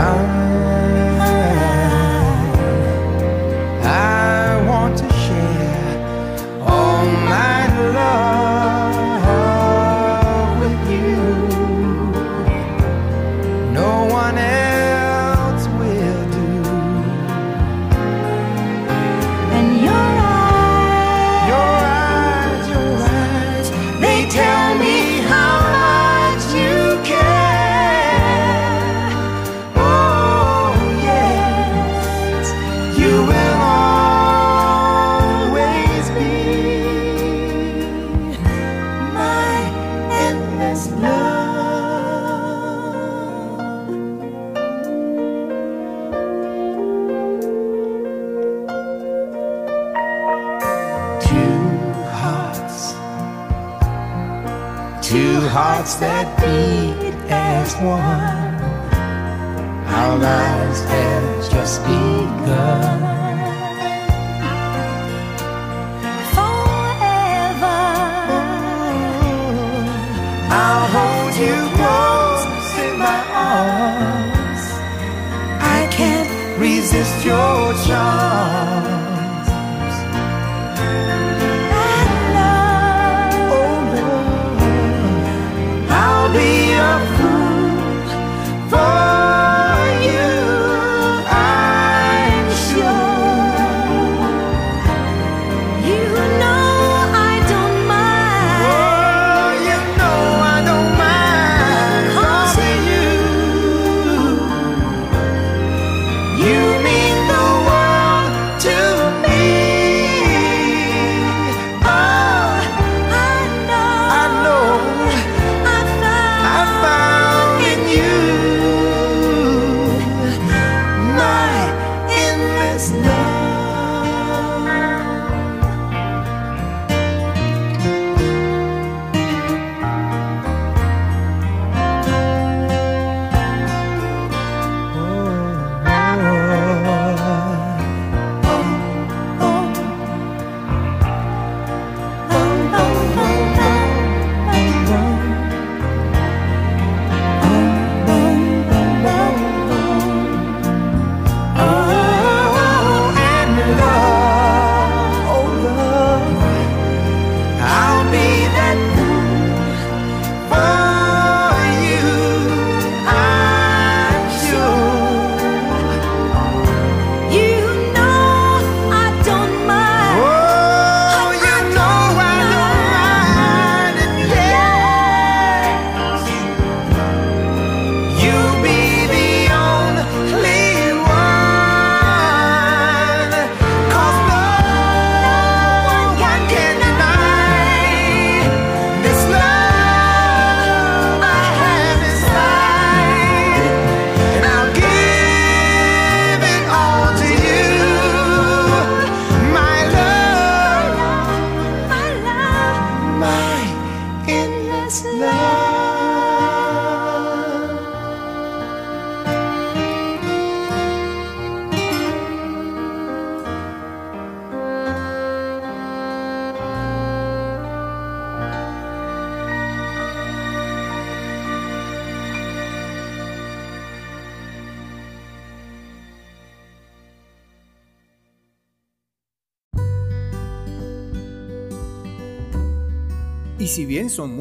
[0.00, 0.99] And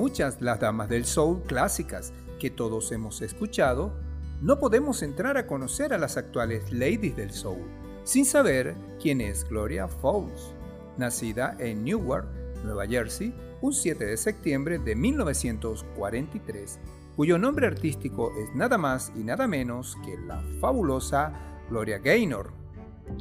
[0.10, 3.93] muchas las damas del soul clásicas que todos hemos escuchado,
[4.41, 7.62] no podemos entrar a conocer a las actuales ladies del soul
[8.03, 10.55] sin saber quién es Gloria Fowles,
[10.97, 12.28] nacida en Newark,
[12.64, 16.80] Nueva Jersey, un 7 de septiembre de 1943,
[17.16, 21.34] cuyo nombre artístico es nada más y nada menos que la fabulosa
[21.70, 22.51] Gloria Gaynor.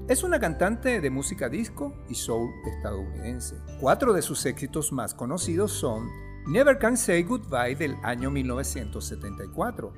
[0.08, 3.56] Es una cantante de música disco y soul estadounidense.
[3.78, 6.08] Cuatro de sus éxitos más conocidos son
[6.48, 9.92] Never Can Say Goodbye del año 1974,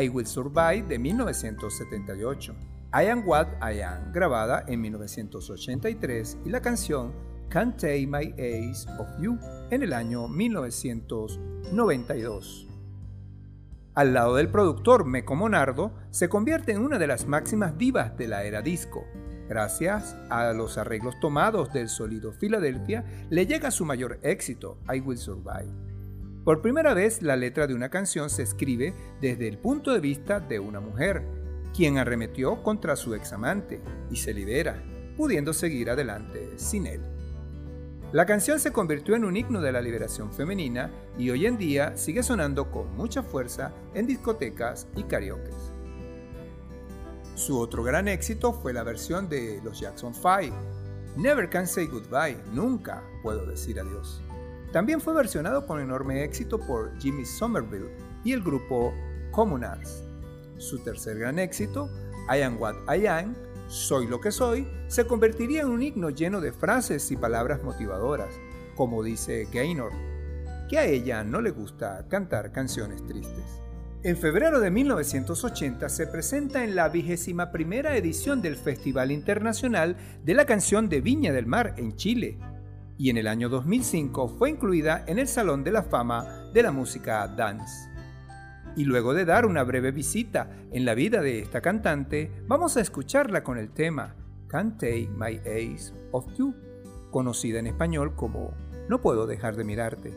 [0.00, 2.54] I Will Survive de 1978,
[2.94, 7.12] I Am What I Am grabada en 1983 y la canción
[7.48, 9.36] Can't Take My Eyes Off You
[9.72, 12.68] en el año 1992.
[13.96, 18.28] Al lado del productor Meco Monardo, se convierte en una de las máximas divas de
[18.28, 19.04] la era disco.
[19.48, 25.18] Gracias a los arreglos tomados del sólido Philadelphia, le llega su mayor éxito, I Will
[25.18, 25.85] Survive.
[26.46, 30.38] Por primera vez, la letra de una canción se escribe desde el punto de vista
[30.38, 31.24] de una mujer,
[31.74, 33.80] quien arremetió contra su examante
[34.12, 34.80] y se libera,
[35.16, 37.00] pudiendo seguir adelante sin él.
[38.12, 41.96] La canción se convirtió en un himno de la liberación femenina y hoy en día
[41.96, 45.50] sigue sonando con mucha fuerza en discotecas y karaoke.
[47.34, 50.54] Su otro gran éxito fue la versión de los Jackson 5,
[51.16, 54.22] Never Can Say Goodbye, nunca puedo decir adiós.
[54.72, 57.90] También fue versionado con enorme éxito por Jimmy Somerville
[58.24, 58.92] y el grupo
[59.30, 60.02] Communards.
[60.58, 61.88] Su tercer gran éxito,
[62.34, 63.34] I Am What I Am,
[63.68, 68.30] Soy lo que soy, se convertiría en un himno lleno de frases y palabras motivadoras,
[68.76, 69.90] como dice Gaynor,
[70.68, 73.60] que a ella no le gusta cantar canciones tristes.
[74.04, 80.34] En febrero de 1980 se presenta en la vigésima primera edición del Festival Internacional de
[80.34, 82.38] la Canción de Viña del Mar en Chile,
[82.98, 86.72] y en el año 2005 fue incluida en el Salón de la Fama de la
[86.72, 87.90] Música Dance.
[88.76, 92.80] Y luego de dar una breve visita en la vida de esta cantante, vamos a
[92.80, 94.14] escucharla con el tema
[94.48, 96.54] Can't Take My Eyes Off You,
[97.10, 98.52] conocida en español como
[98.88, 100.14] No puedo dejar de mirarte.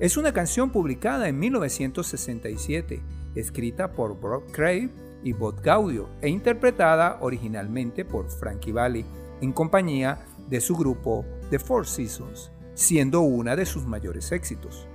[0.00, 3.02] Es una canción publicada en 1967,
[3.34, 4.90] escrita por Brock Craig
[5.22, 9.04] y Bob Gaudio e interpretada originalmente por Frankie Valli
[9.40, 10.18] en compañía
[10.48, 14.88] de su grupo The Four Seasons, siendo una de sus mayores éxitos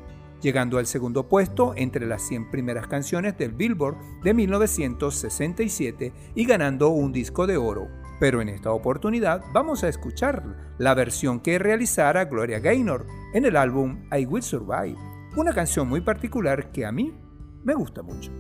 [0.43, 6.89] llegando al segundo puesto entre las 100 primeras canciones del Billboard de 1967 y ganando
[6.89, 7.87] un disco de oro.
[8.19, 13.55] Pero en esta oportunidad vamos a escuchar la versión que realizara Gloria Gaynor en el
[13.55, 14.97] álbum I Will Survive,
[15.35, 17.13] una canción muy particular que a mí
[17.63, 18.31] me gusta mucho.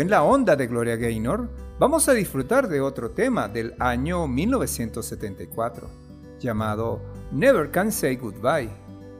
[0.00, 5.90] En la onda de Gloria Gaynor, vamos a disfrutar de otro tema del año 1974,
[6.38, 7.02] llamado
[7.32, 8.70] Never Can Say Goodbye.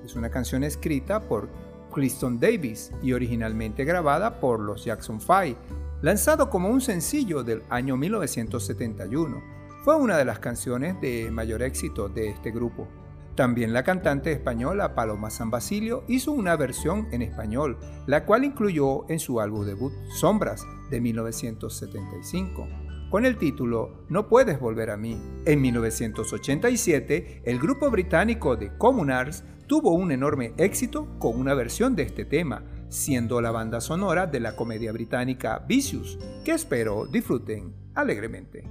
[0.03, 1.51] Es una canción escrita por
[1.93, 5.59] Cliston Davis y originalmente grabada por los Jackson 5,
[6.01, 9.43] lanzado como un sencillo del año 1971.
[9.85, 12.89] Fue una de las canciones de mayor éxito de este grupo.
[13.35, 19.09] También la cantante española Paloma San Basilio hizo una versión en español, la cual incluyó
[19.09, 22.69] en su álbum debut Sombras de 1975,
[23.11, 25.21] con el título No puedes volver a mí.
[25.45, 32.03] En 1987, el grupo británico The Communards tuvo un enorme éxito con una versión de
[32.03, 38.65] este tema, siendo la banda sonora de la comedia británica Vicious, que espero disfruten alegremente.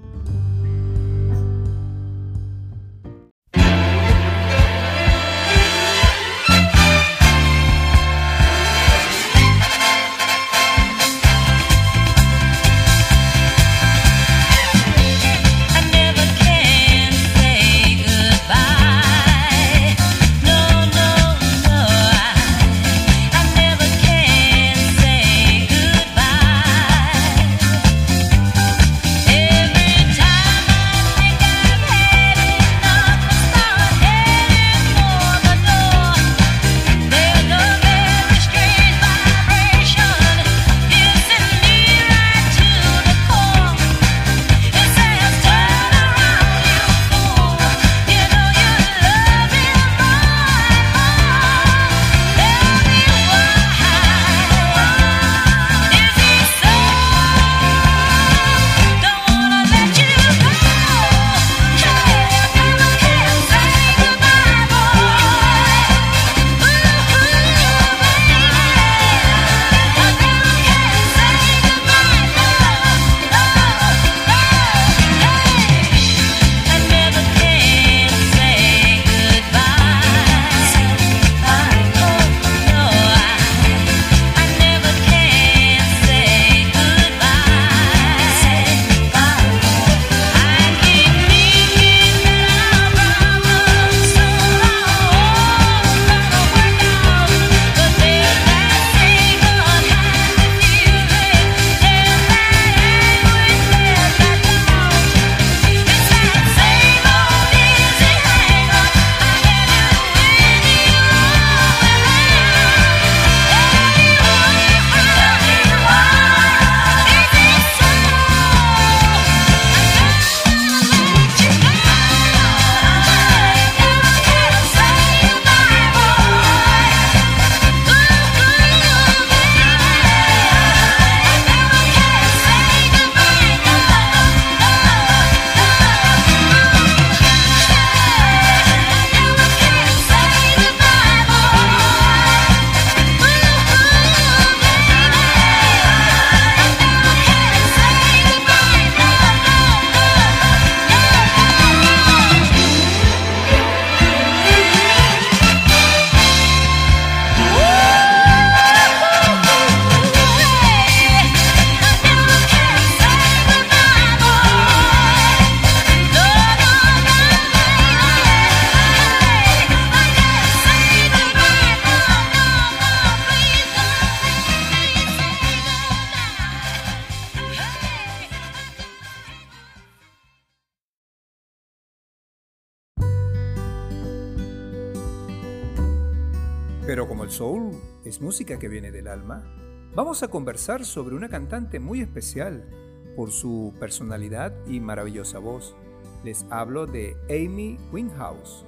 [189.96, 192.70] Vamos a conversar sobre una cantante muy especial
[193.16, 195.76] por su personalidad y maravillosa voz.
[196.24, 198.66] Les hablo de Amy Winehouse.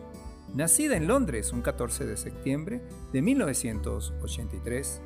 [0.56, 2.82] Nacida en Londres un 14 de septiembre
[3.14, 5.02] de 1983,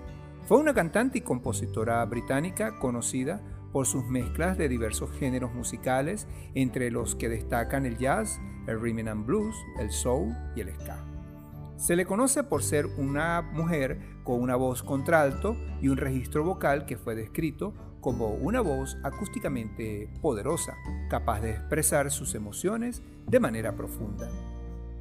[0.48, 3.42] fue una cantante y compositora británica conocida
[3.72, 9.08] por sus mezclas de diversos géneros musicales, entre los que destacan el jazz, el rhythm
[9.08, 11.04] and blues, el soul y el ska.
[11.78, 16.86] Se le conoce por ser una mujer con una voz contralto y un registro vocal
[16.86, 20.76] que fue descrito como una voz acústicamente poderosa,
[21.10, 24.30] capaz de expresar sus emociones de manera profunda.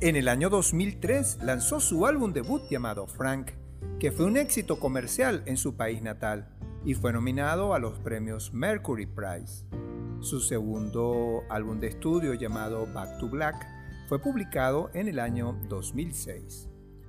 [0.01, 3.51] En el año 2003 lanzó su álbum debut llamado Frank,
[3.99, 6.49] que fue un éxito comercial en su país natal
[6.85, 9.65] y fue nominado a los premios Mercury Prize.
[10.21, 13.67] Su segundo álbum de estudio llamado Back to Black
[14.09, 16.69] fue publicado en el año 2006.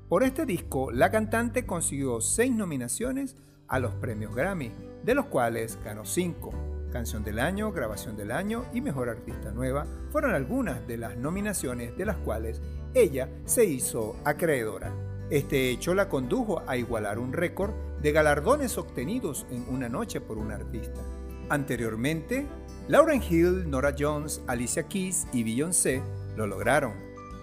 [0.09, 3.35] Por este disco, la cantante consiguió seis nominaciones
[3.67, 4.71] a los premios Grammy,
[5.03, 6.53] de los cuales ganó 5.
[6.91, 11.97] Canción del Año, Grabación del Año y Mejor Artista Nueva fueron algunas de las nominaciones
[11.97, 12.61] de las cuales
[12.93, 14.93] ella se hizo acreedora.
[15.31, 17.73] Este hecho la condujo a igualar un récord
[18.03, 21.01] de galardones obtenidos en una noche por un artista.
[21.49, 22.45] Anteriormente,
[22.87, 26.03] Lauryn Hill, Nora Jones, Alicia Keys y Beyoncé
[26.37, 26.93] lo lograron,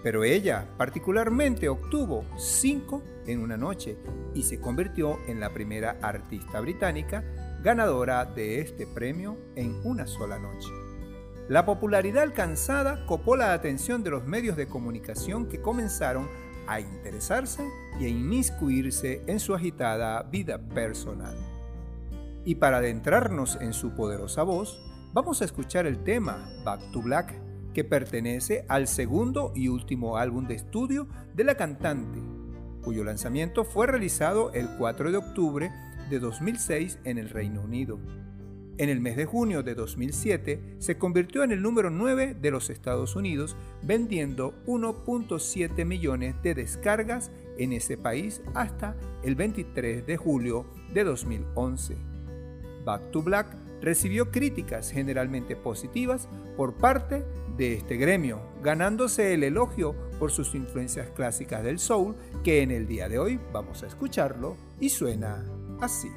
[0.03, 3.97] pero ella particularmente obtuvo 5 en una noche
[4.35, 7.23] y se convirtió en la primera artista británica
[7.63, 10.69] ganadora de este premio en una sola noche.
[11.47, 16.27] La popularidad alcanzada copó la atención de los medios de comunicación que comenzaron
[16.67, 17.63] a interesarse
[17.99, 21.35] y a inmiscuirse en su agitada vida personal.
[22.45, 24.81] Y para adentrarnos en su poderosa voz,
[25.13, 27.33] vamos a escuchar el tema Back to Black,
[27.73, 32.19] que pertenece al segundo y último álbum de estudio de la cantante,
[32.83, 35.71] cuyo lanzamiento fue realizado el 4 de octubre
[36.09, 37.99] de 2006 en el Reino Unido.
[38.77, 42.71] En el mes de junio de 2007 se convirtió en el número 9 de los
[42.71, 50.65] Estados Unidos, vendiendo 1.7 millones de descargas en ese país hasta el 23 de julio
[50.91, 51.95] de 2011.
[52.83, 56.27] Back to Black recibió críticas generalmente positivas
[56.57, 57.23] por parte
[57.57, 62.87] de este gremio, ganándose el elogio por sus influencias clásicas del soul, que en el
[62.87, 65.43] día de hoy vamos a escucharlo y suena
[65.79, 66.09] así.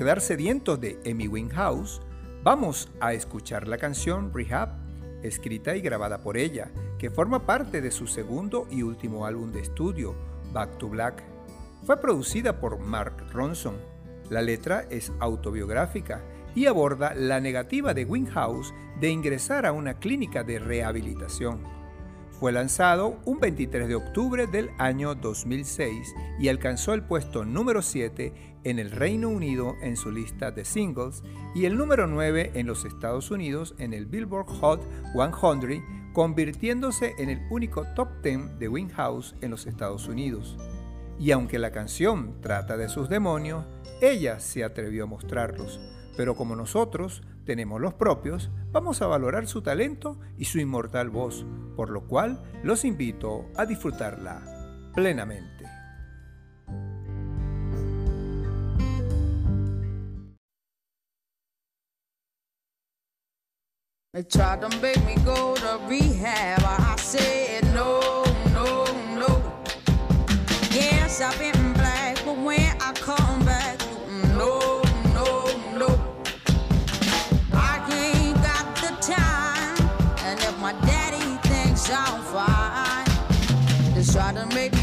[0.00, 2.00] Quedar sedientos de Amy Winehouse,
[2.42, 4.70] vamos a escuchar la canción Rehab,
[5.22, 9.60] escrita y grabada por ella, que forma parte de su segundo y último álbum de
[9.60, 10.16] estudio,
[10.54, 11.22] Back to Black.
[11.84, 13.76] Fue producida por Mark Ronson.
[14.30, 16.22] La letra es autobiográfica
[16.54, 21.60] y aborda la negativa de Winehouse de ingresar a una clínica de rehabilitación.
[22.40, 28.49] Fue lanzado un 23 de octubre del año 2006 y alcanzó el puesto número 7
[28.64, 31.22] en el Reino Unido en su lista de singles
[31.54, 37.30] y el número 9 en los Estados Unidos en el Billboard Hot 100, convirtiéndose en
[37.30, 40.58] el único top 10 de Winehouse en los Estados Unidos.
[41.18, 43.66] Y aunque la canción trata de sus demonios,
[44.00, 45.80] ella se atrevió a mostrarlos.
[46.16, 51.44] Pero como nosotros tenemos los propios, vamos a valorar su talento y su inmortal voz,
[51.76, 55.59] por lo cual los invito a disfrutarla plenamente.
[64.20, 66.62] They tried to make me go to rehab.
[66.62, 68.22] I said no,
[68.52, 68.84] no,
[69.16, 69.42] no.
[70.70, 73.80] Yes, I've been black, but when I come back,
[74.36, 74.82] no,
[75.14, 75.88] no, no.
[77.54, 79.88] I ain't got the time,
[80.26, 84.79] and if my daddy thinks I'm fine, they try to make me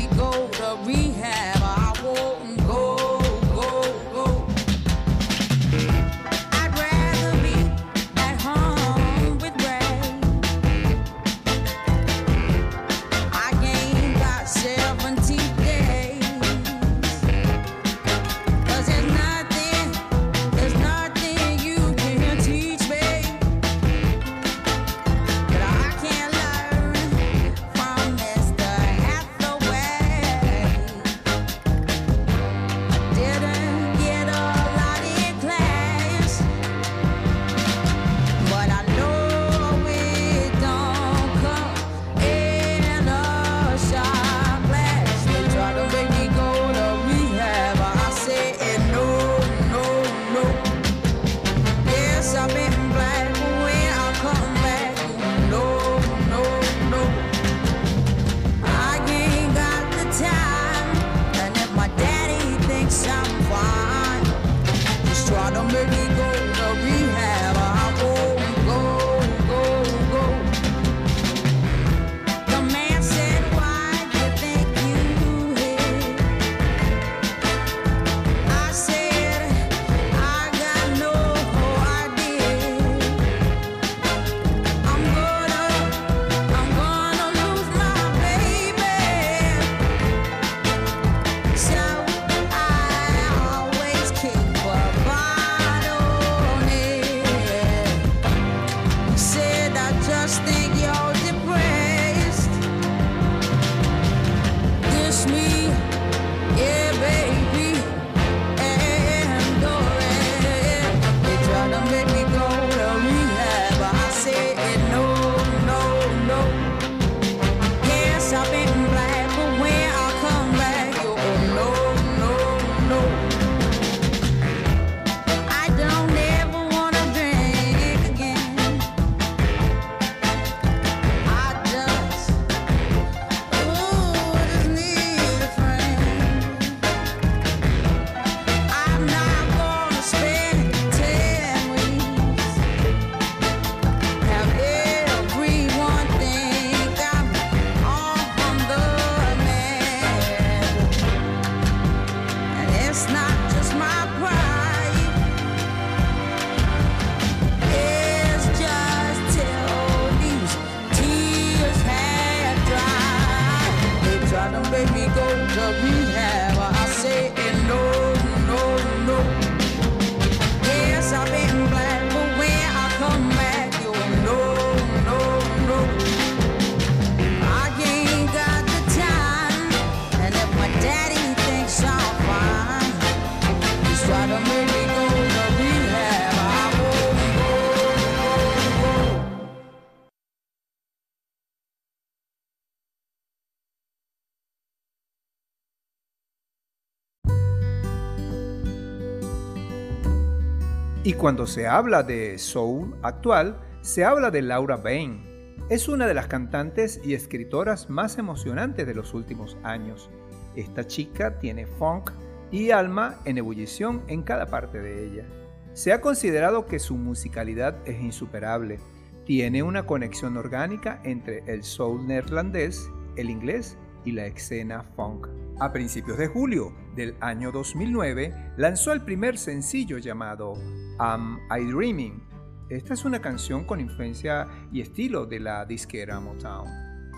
[201.18, 205.56] cuando se habla de soul actual, se habla de Laura Bain.
[205.69, 210.11] Es una de las cantantes y escritoras más emocionantes de los últimos años.
[210.56, 212.11] Esta chica tiene funk,
[212.52, 215.26] y alma en ebullición en cada parte de ella.
[215.73, 218.80] Se ha considerado que su musicalidad es insuperable.
[219.26, 225.27] Tiene una conexión orgánica entre el soul neerlandés, el inglés y la escena funk.
[225.60, 230.53] A principios de julio del año 2009 lanzó el primer sencillo llamado
[230.99, 232.24] Am I Dreaming.
[232.69, 236.68] Esta es una canción con influencia y estilo de la disquera Motown.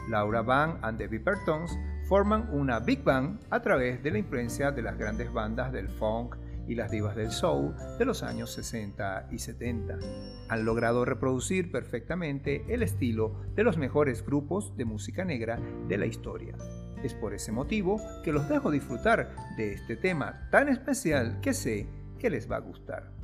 [0.10, 1.77] Laura Van and the Bippertons
[2.10, 6.35] forman una big band a través de la influencia de las grandes bandas del funk
[6.68, 9.97] y las divas del soul de los años 60 y 70.
[10.49, 15.57] Han logrado reproducir perfectamente el estilo de los mejores grupos de música negra
[15.88, 16.56] de la historia.
[17.01, 21.88] Es por ese motivo que los dejo disfrutar de este tema tan especial que sé
[22.19, 23.19] que les va a gustar.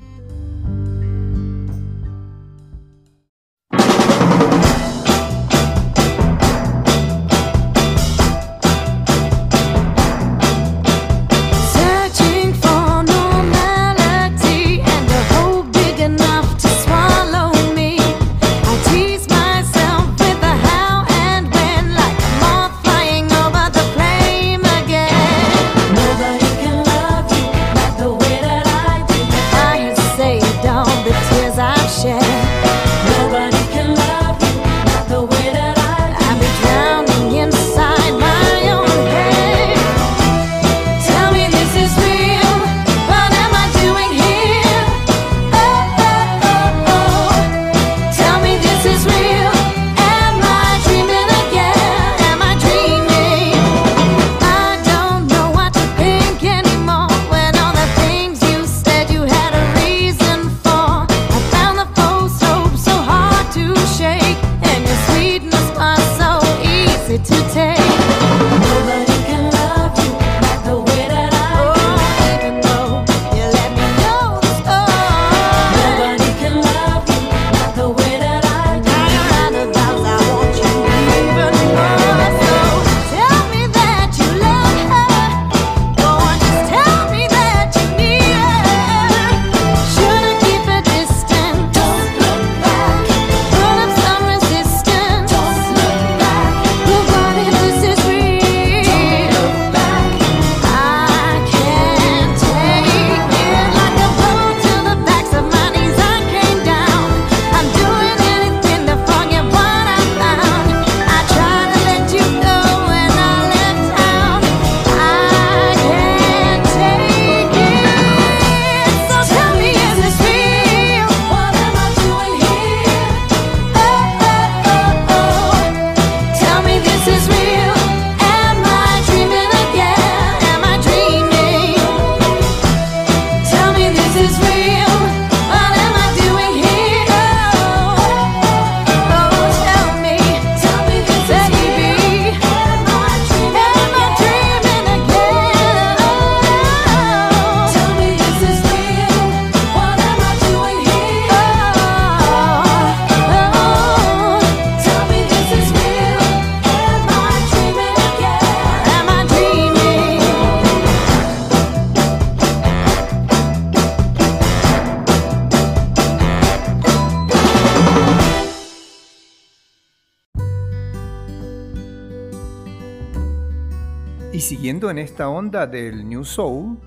[174.89, 176.77] En esta onda del New Soul,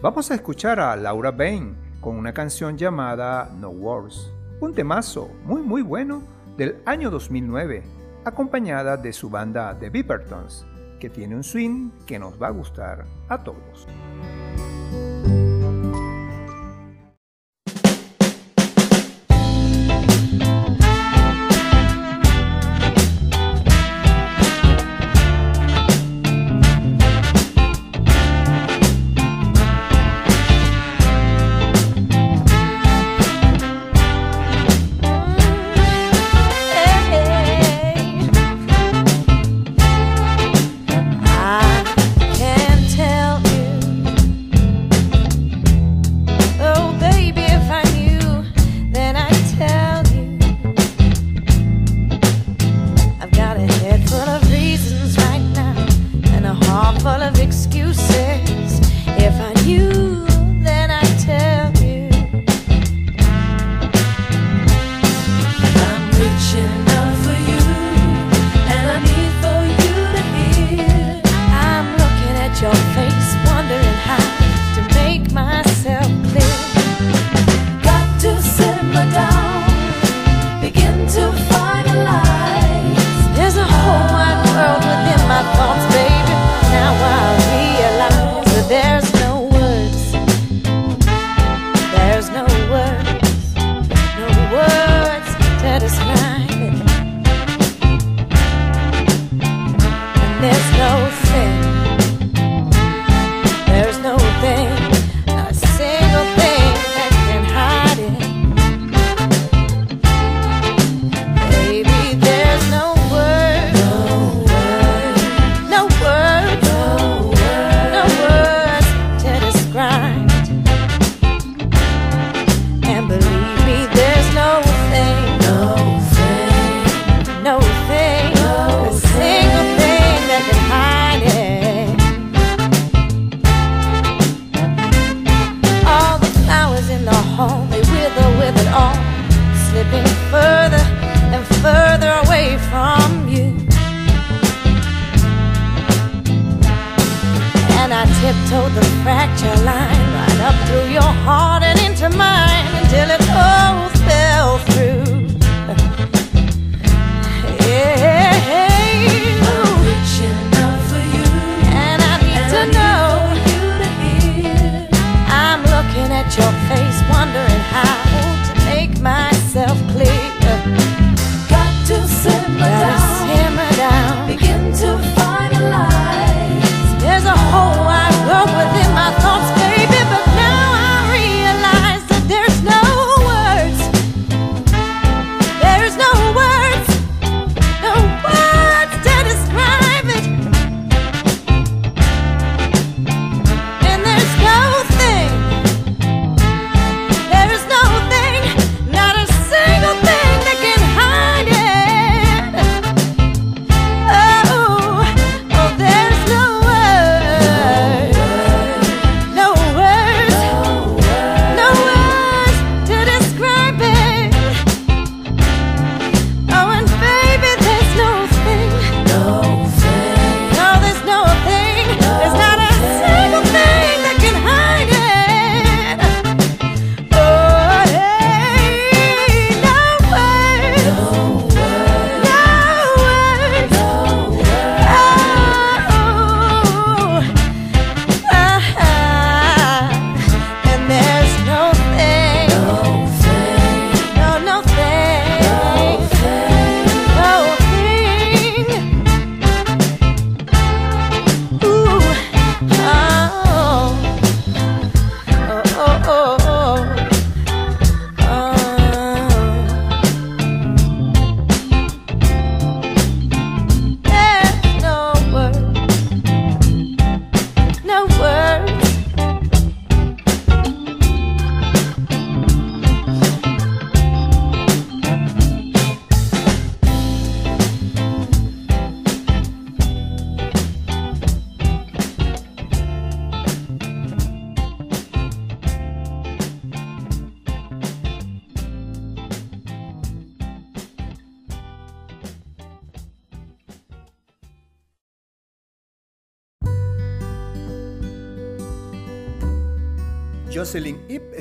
[0.00, 5.62] vamos a escuchar a Laura Bain con una canción llamada No Wars, un temazo muy
[5.62, 6.22] muy bueno
[6.56, 7.82] del año 2009,
[8.24, 10.66] acompañada de su banda The Bippertons,
[10.98, 13.63] que tiene un swing que nos va a gustar a todos.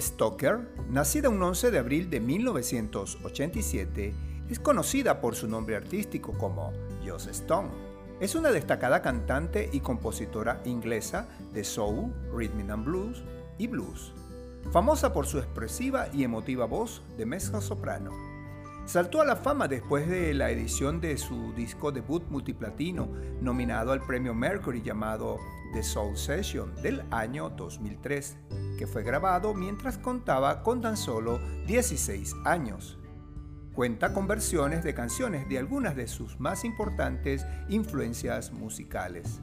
[0.04, 4.14] Stoker, nacida un 11 de abril de 1987,
[4.50, 6.74] es conocida por su nombre artístico como
[7.06, 7.70] Joss Stone.
[8.20, 13.24] Es una destacada cantante y compositora inglesa de soul, rhythm and blues
[13.58, 14.12] y blues,
[14.74, 18.12] famosa por su expresiva y emotiva voz de mezzo soprano.
[18.86, 23.08] Saltó a la fama después de la edición de su disco debut multiplatino,
[23.40, 25.38] nominado al premio Mercury llamado
[25.72, 28.38] The Soul Session del año 2003,
[28.84, 33.00] que fue grabado mientras contaba con tan solo 16 años.
[33.74, 39.40] Cuenta con versiones de canciones de algunas de sus más importantes influencias musicales.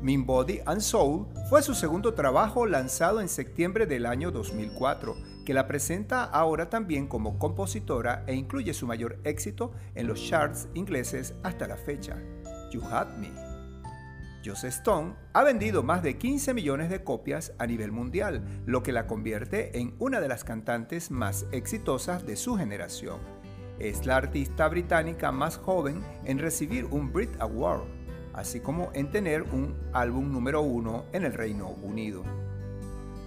[0.00, 5.14] Mean Body and Soul fue su segundo trabajo lanzado en septiembre del año 2004,
[5.44, 10.68] que la presenta ahora también como compositora e incluye su mayor éxito en los charts
[10.72, 12.16] ingleses hasta la fecha,
[12.72, 13.45] You Had Me.
[14.46, 18.92] Joss Stone ha vendido más de 15 millones de copias a nivel mundial, lo que
[18.92, 23.18] la convierte en una de las cantantes más exitosas de su generación.
[23.80, 27.82] Es la artista británica más joven en recibir un Brit Award,
[28.34, 32.22] así como en tener un álbum número uno en el Reino Unido.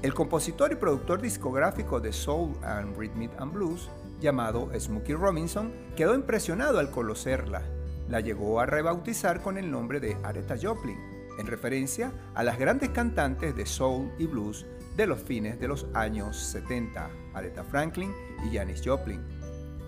[0.01, 3.89] El compositor y productor discográfico de Soul and Rhythm and Blues,
[4.21, 7.78] llamado Smokey Robinson, quedó impresionado al conocerla.
[8.09, 10.97] La llegó a rebautizar con el nombre de Aretha Joplin,
[11.37, 14.65] en referencia a las grandes cantantes de soul y blues
[14.97, 18.11] de los fines de los años 70, Aretha Franklin
[18.43, 19.21] y Janis Joplin.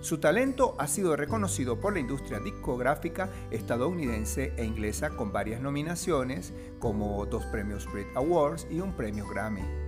[0.01, 6.53] Su talento ha sido reconocido por la industria discográfica estadounidense e inglesa con varias nominaciones,
[6.79, 9.80] como dos premios Brit Awards y un premio Grammy.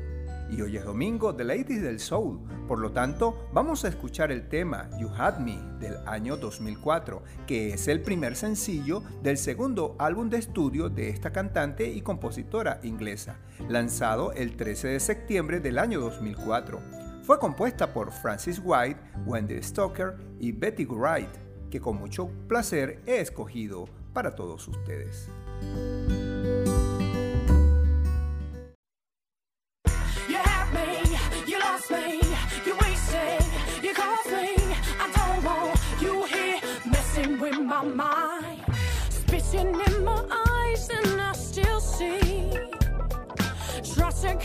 [0.55, 4.47] Y hoy es domingo de Ladies del Soul, por lo tanto vamos a escuchar el
[4.49, 10.29] tema You Had Me del año 2004, que es el primer sencillo del segundo álbum
[10.29, 15.99] de estudio de esta cantante y compositora inglesa, lanzado el 13 de septiembre del año
[15.99, 16.79] 2004.
[17.23, 21.31] Fue compuesta por Francis White, Wendy Stoker y Betty Wright,
[21.71, 25.31] que con mucho placer he escogido para todos ustedes.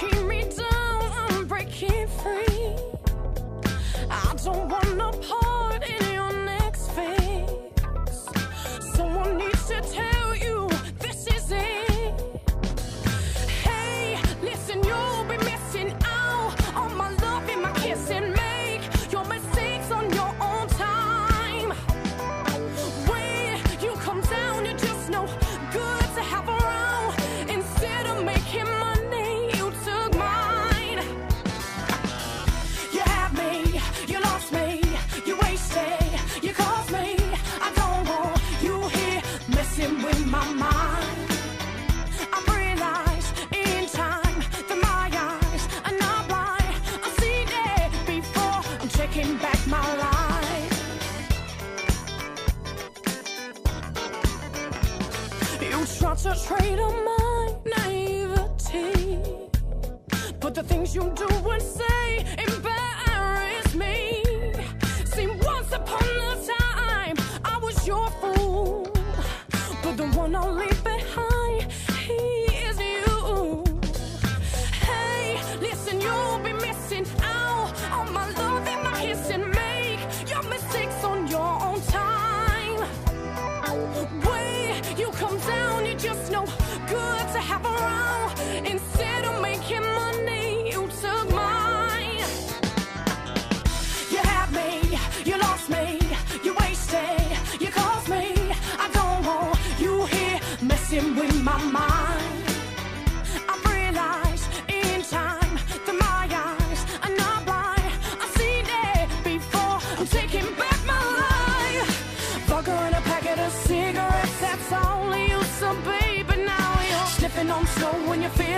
[0.02, 1.12] Me down.
[1.30, 2.76] I'm breaking free.
[4.10, 7.50] I don't wanna part in your next phase.
[8.94, 10.17] Someone needs to tell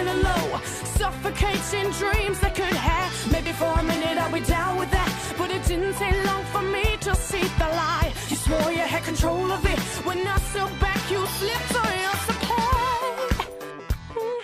[0.01, 0.61] when you're low.
[0.99, 3.33] Suffocating dreams that could have.
[3.33, 5.11] Maybe for a minute I'll be down with that.
[5.37, 8.13] But it didn't take long for me to see the lie.
[8.29, 9.79] You swore you had control of it.
[10.07, 13.01] When I stood back, you slipped on your supply.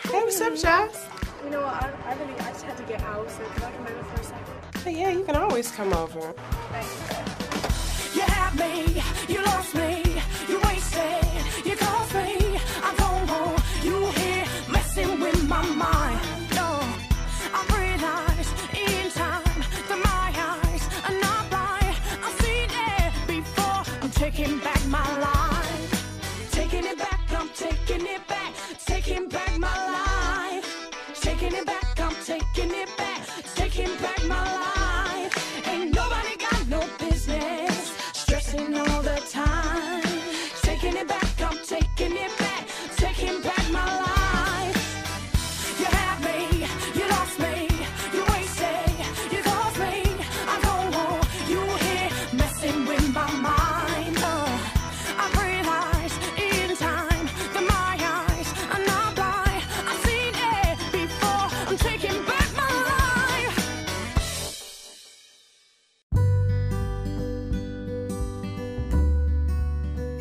[0.03, 1.09] Hey, what's up, Jess?
[1.45, 1.83] You know what?
[1.83, 4.21] I, I really I just had to get out, so can I come over for
[4.21, 4.83] a second?
[4.85, 6.35] Hey, yeah, you can always come over.
[8.15, 10.03] You had me, you lost me,
[10.49, 12.59] you wasted, you caused me.
[12.83, 14.26] I don't want you
[15.05, 16.36] with my mind.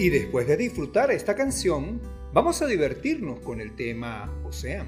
[0.05, 1.99] Y después de disfrutar esta canción,
[2.31, 4.85] vamos a divertirnos con el tema Ocean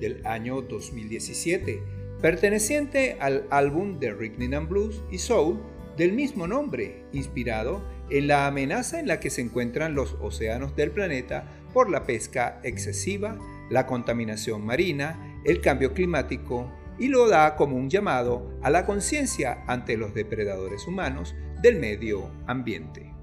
[0.00, 1.82] del año 2017,
[2.22, 5.60] perteneciente al álbum de Rhythm and Blues y Soul
[5.98, 10.92] del mismo nombre, inspirado en la amenaza en la que se encuentran los océanos del
[10.92, 13.38] planeta por la pesca excesiva,
[13.68, 19.62] la contaminación marina, el cambio climático y lo da como un llamado a la conciencia
[19.66, 23.13] ante los depredadores humanos del medio ambiente.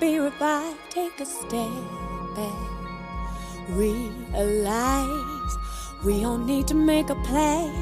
[0.00, 0.78] Be revived?
[0.90, 1.70] Take a step
[2.34, 2.52] back,
[3.70, 5.52] realize
[6.04, 7.72] we all need to make a play.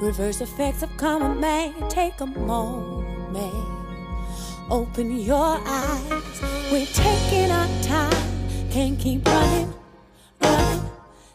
[0.00, 1.74] Reverse effects of common man.
[1.88, 3.54] Take a moment,
[4.70, 6.42] open your eyes.
[6.72, 9.72] We're taking our time, can't keep running,
[10.40, 10.90] running.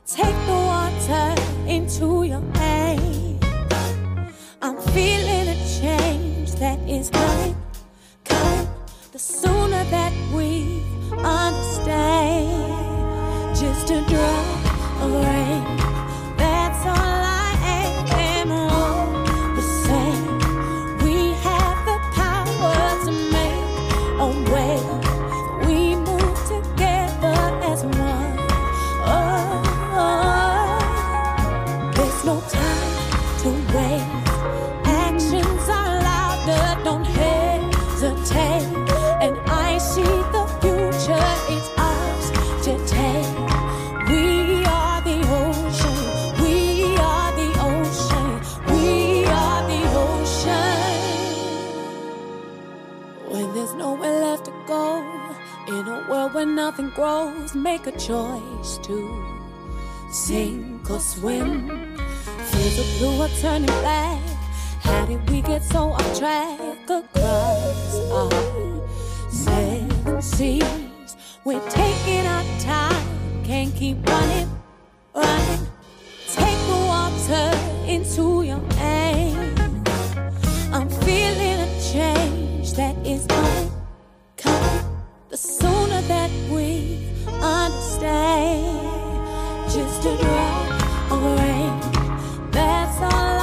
[0.07, 1.35] Take the water
[1.67, 3.43] into your veins.
[4.61, 7.55] I'm feeling a change that is coming.
[9.45, 10.81] Sooner that we
[11.13, 12.49] understand,
[13.55, 15.74] just a drop of rain.
[56.35, 58.97] Where nothing grows, make a choice to
[60.11, 61.95] sink or swim.
[62.49, 64.21] Fields of blue are turning black.
[64.81, 66.59] How did we get so off track?
[66.89, 68.87] Across our
[69.31, 74.49] seven seas, we're taking our time, can't keep running,
[75.15, 75.67] running.
[76.33, 77.47] Take the water
[77.87, 79.89] into your hands.
[80.73, 83.74] I'm feeling a change that is coming.
[85.35, 86.97] The sooner that we
[87.41, 88.79] understand,
[89.69, 92.51] just a drop of rain.
[92.51, 93.34] That's all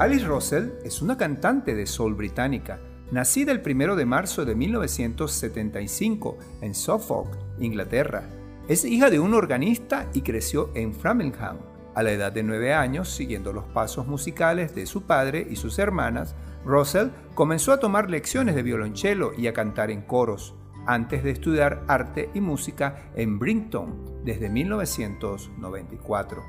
[0.00, 2.80] Alice Russell es una cantante de soul británica,
[3.12, 7.28] nacida el 1 de marzo de 1975 en Suffolk,
[7.58, 8.22] Inglaterra.
[8.66, 11.58] Es hija de un organista y creció en Framingham.
[11.94, 15.78] A la edad de 9 años, siguiendo los pasos musicales de su padre y sus
[15.78, 16.34] hermanas,
[16.64, 20.54] Russell comenzó a tomar lecciones de violonchelo y a cantar en coros,
[20.86, 26.42] antes de estudiar arte y música en Brighton desde 1994.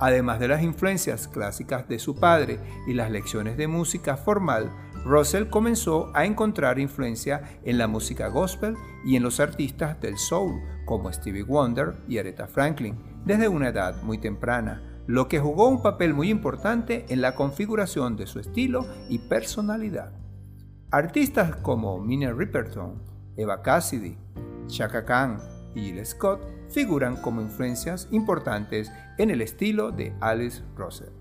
[0.00, 4.70] Además de las influencias clásicas de su padre y las lecciones de música formal,
[5.04, 10.60] Russell comenzó a encontrar influencia en la música gospel y en los artistas del soul
[10.84, 15.82] como Stevie Wonder y Aretha Franklin desde una edad muy temprana, lo que jugó un
[15.82, 20.12] papel muy importante en la configuración de su estilo y personalidad.
[20.90, 23.02] Artistas como Minnie Riperton,
[23.36, 24.16] Eva Cassidy,
[24.66, 25.38] Chaka Khan
[25.74, 31.12] y Jill Scott figuran como influencias importantes en el estilo de Alice Russell.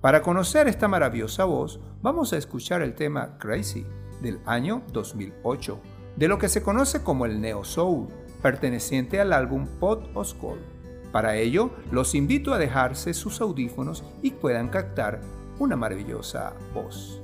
[0.00, 3.86] Para conocer esta maravillosa voz, vamos a escuchar el tema Crazy
[4.20, 5.80] del año 2008,
[6.16, 8.08] de lo que se conoce como el Neo Soul,
[8.40, 10.71] perteneciente al álbum Pot of Skull.
[11.12, 15.20] Para ello, los invito a dejarse sus audífonos y puedan captar
[15.58, 17.20] una maravillosa voz.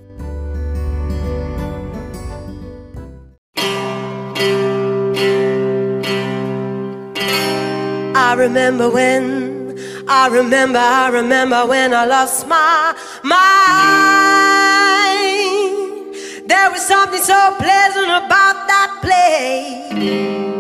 [8.15, 9.75] I remember when,
[10.07, 13.39] I remember, I remember when I lost my mind.
[16.47, 20.58] There was something so pleasant about that place.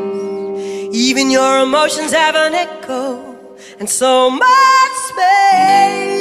[0.98, 3.36] Even your emotions have an echo
[3.78, 6.18] and so much space.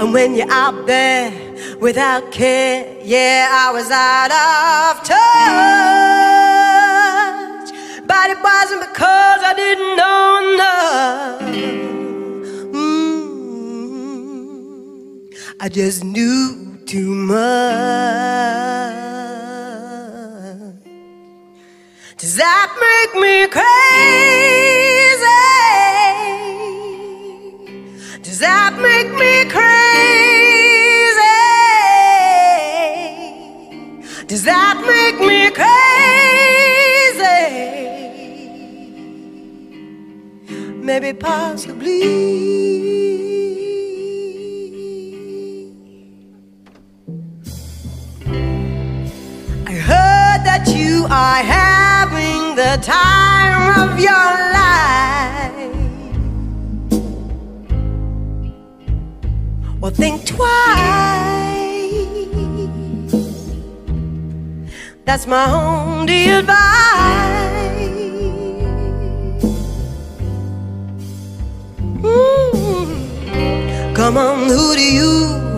[0.00, 1.30] And when you're out there
[1.78, 5.20] without care, yeah, I was out of touch.
[8.04, 11.40] But it wasn't because I didn't know enough.
[14.00, 17.38] Mm, I just knew too much.
[22.18, 23.62] Does that make me crazy?
[28.24, 29.70] Does that make me crazy?
[34.26, 35.70] Does that make me crazy?
[40.82, 43.29] Maybe possibly.
[50.60, 55.70] that you are having the time of your life.
[59.80, 60.50] Well, think twice.
[65.04, 66.60] That's my only advice.
[72.02, 73.94] Mm.
[73.94, 75.49] Come on, who do you?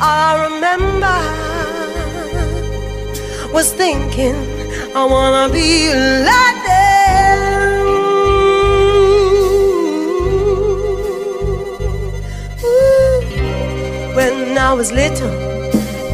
[0.00, 1.16] I remember
[3.52, 4.34] was thinking
[4.94, 5.88] I wanna be
[6.28, 7.86] like them.
[12.64, 13.20] Ooh.
[14.16, 15.30] When I was little,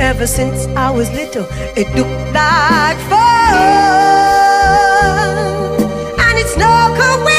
[0.00, 1.46] ever since I was little,
[1.76, 3.28] it looked like fun.
[6.26, 7.37] And it's no coincidence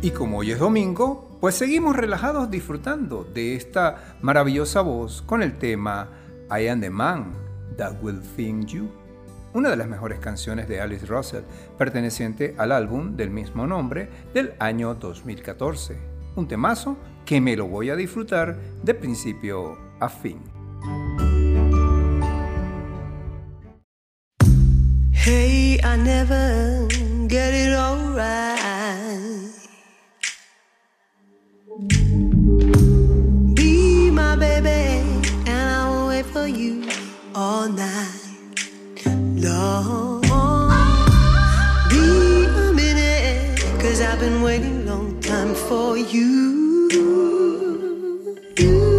[0.00, 5.58] Y como hoy es domingo, pues seguimos relajados disfrutando de esta maravillosa voz con el
[5.58, 6.08] tema
[6.56, 7.32] I Am the Man
[7.76, 8.88] That Will Think You,
[9.54, 11.42] una de las mejores canciones de Alice Russell,
[11.76, 15.96] perteneciente al álbum del mismo nombre del año 2014.
[16.36, 16.96] Un temazo
[17.26, 20.38] que me lo voy a disfrutar de principio a fin.
[25.12, 26.86] Hey, I never
[27.28, 28.67] get it all right.
[36.48, 36.88] You
[37.34, 39.06] all night
[39.36, 40.22] long.
[41.90, 46.88] Be a minute, cause I've been waiting long time for you.
[48.56, 48.97] Be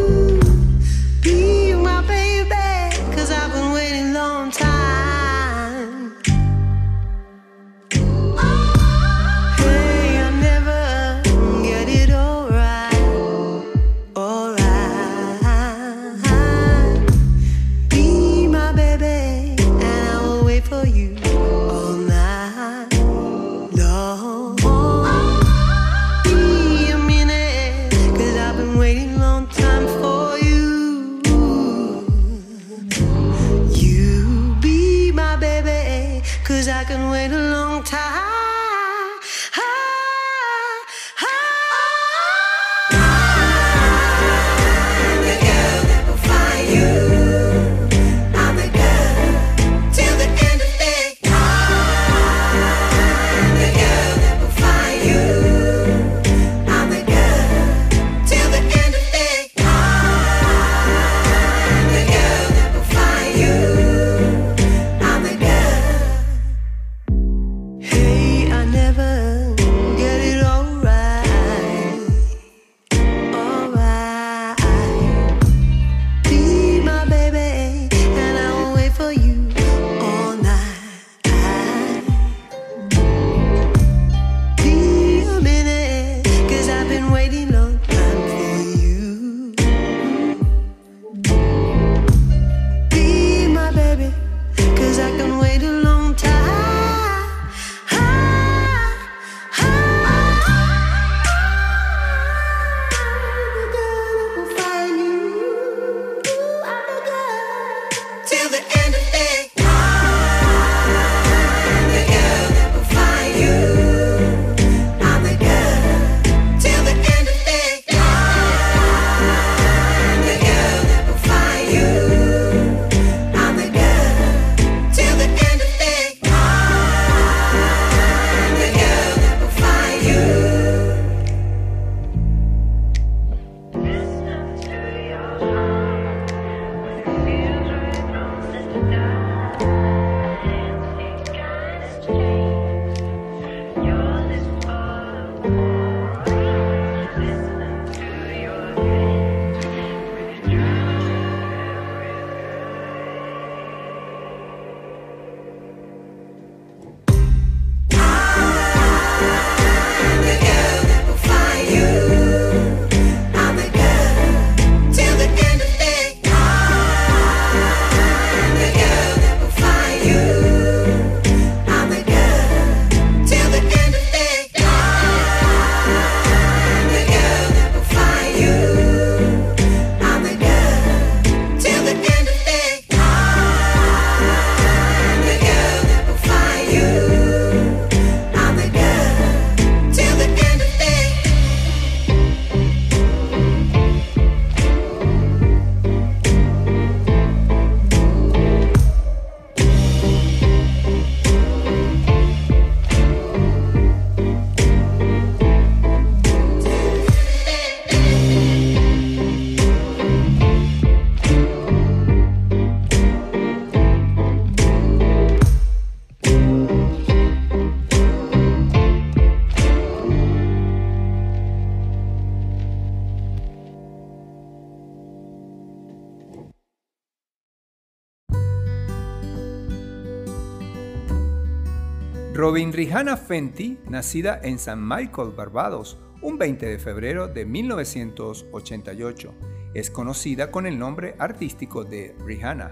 [232.50, 239.36] Robin Rihanna Fenty, nacida en San Michael, Barbados, un 20 de febrero de 1988,
[239.76, 242.72] es conocida con el nombre artístico de Rihanna.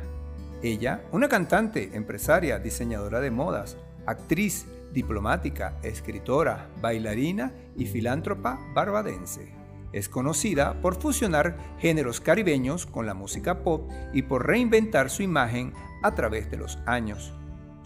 [0.63, 3.77] Ella, una cantante, empresaria, diseñadora de modas,
[4.07, 9.53] actriz, diplomática, escritora, bailarina y filántropa barbadense.
[9.93, 15.71] Es conocida por fusionar géneros caribeños con la música pop y por reinventar su imagen
[16.01, 17.31] a través de los años.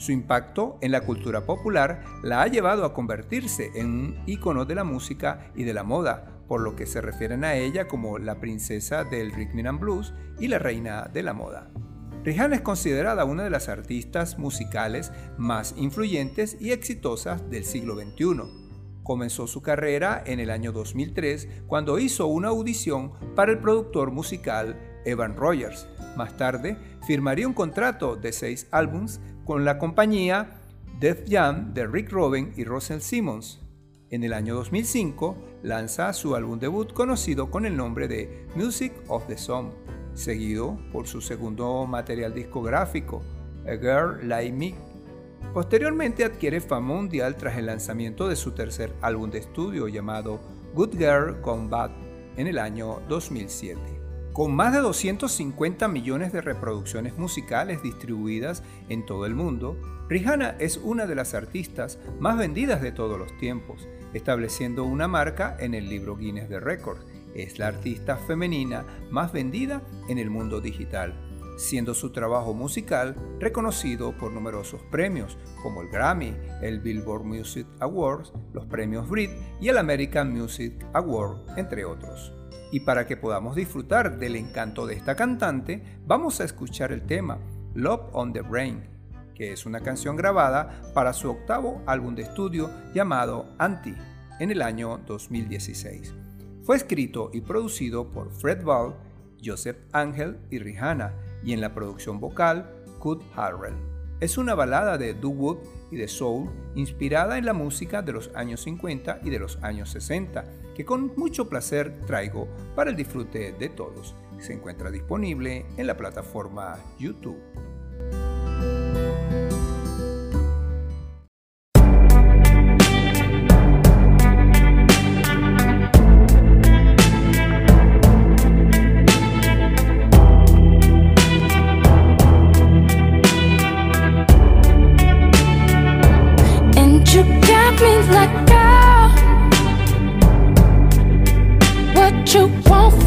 [0.02, 4.73] Su impacto en la cultura popular la ha llevado a convertirse en un ícono de
[4.73, 8.40] la música y de la moda, por lo que se refieren a ella como la
[8.40, 11.69] princesa del rhythm and blues y la reina de la moda.
[12.23, 19.03] Rihanna es considerada una de las artistas musicales más influyentes y exitosas del siglo XXI.
[19.03, 24.80] Comenzó su carrera en el año 2003 cuando hizo una audición para el productor musical
[25.06, 25.88] Evan Rogers.
[26.18, 29.22] Más tarde, firmaría un contrato de seis álbums
[29.52, 30.61] con la compañía
[31.02, 33.60] Def Jam de Rick Rubin y Russell Simmons.
[34.10, 39.28] En el año 2005 lanza su álbum debut conocido con el nombre de Music of
[39.28, 39.72] the Song,
[40.14, 43.23] seguido por su segundo material discográfico,
[43.68, 44.73] A Girl Like Me.
[45.53, 50.40] Posteriormente adquiere fama mundial tras el lanzamiento de su tercer álbum de estudio llamado
[50.76, 51.91] Good Girl Come Back
[52.38, 54.01] en el año 2007.
[54.34, 59.78] Con más de 250 millones de reproducciones musicales distribuidas en todo el mundo,
[60.08, 65.58] Rihanna es una de las artistas más vendidas de todos los tiempos, estableciendo una marca
[65.60, 67.06] en el libro Guinness de Records.
[67.36, 71.14] Es la artista femenina más vendida en el mundo digital,
[71.58, 78.32] siendo su trabajo musical reconocido por numerosos premios como el Grammy, el Billboard Music Awards,
[78.53, 82.34] los premios Brit y el American Music Award, entre otros.
[82.72, 87.38] Y para que podamos disfrutar del encanto de esta cantante, vamos a escuchar el tema
[87.76, 88.81] Love on the Brain,
[89.35, 93.93] que es una canción grabada para su octavo álbum de estudio llamado Anti,
[94.39, 96.14] en el año 2016.
[96.64, 98.95] Fue escrito y producido por Fred Ball,
[99.43, 103.76] Joseph Angel y Rihanna, y en la producción vocal, Kurt Harrell.
[104.19, 105.60] Es una balada de doo-wop
[105.91, 109.89] y de soul inspirada en la música de los años 50 y de los años
[109.89, 110.45] 60,
[110.76, 114.15] que con mucho placer traigo para el disfrute de todos.
[114.39, 117.39] Se encuentra disponible en la plataforma YouTube.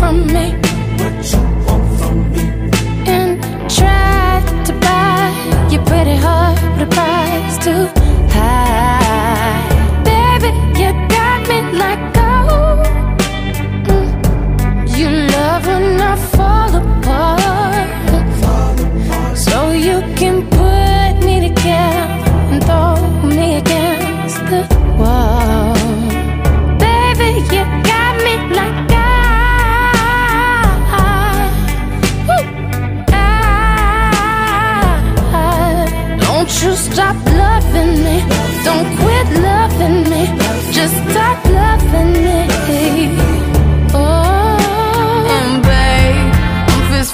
[0.05, 0.64] From me?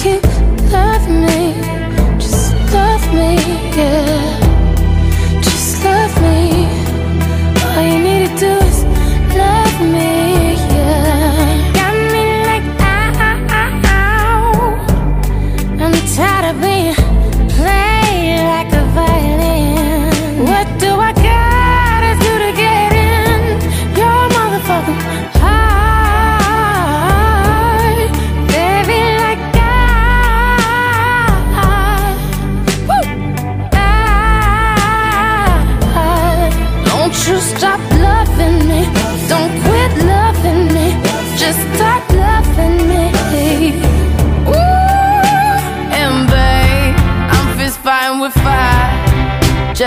[0.00, 0.24] Keep
[0.72, 1.54] loving me,
[2.18, 3.36] just love me,
[3.76, 4.31] yeah.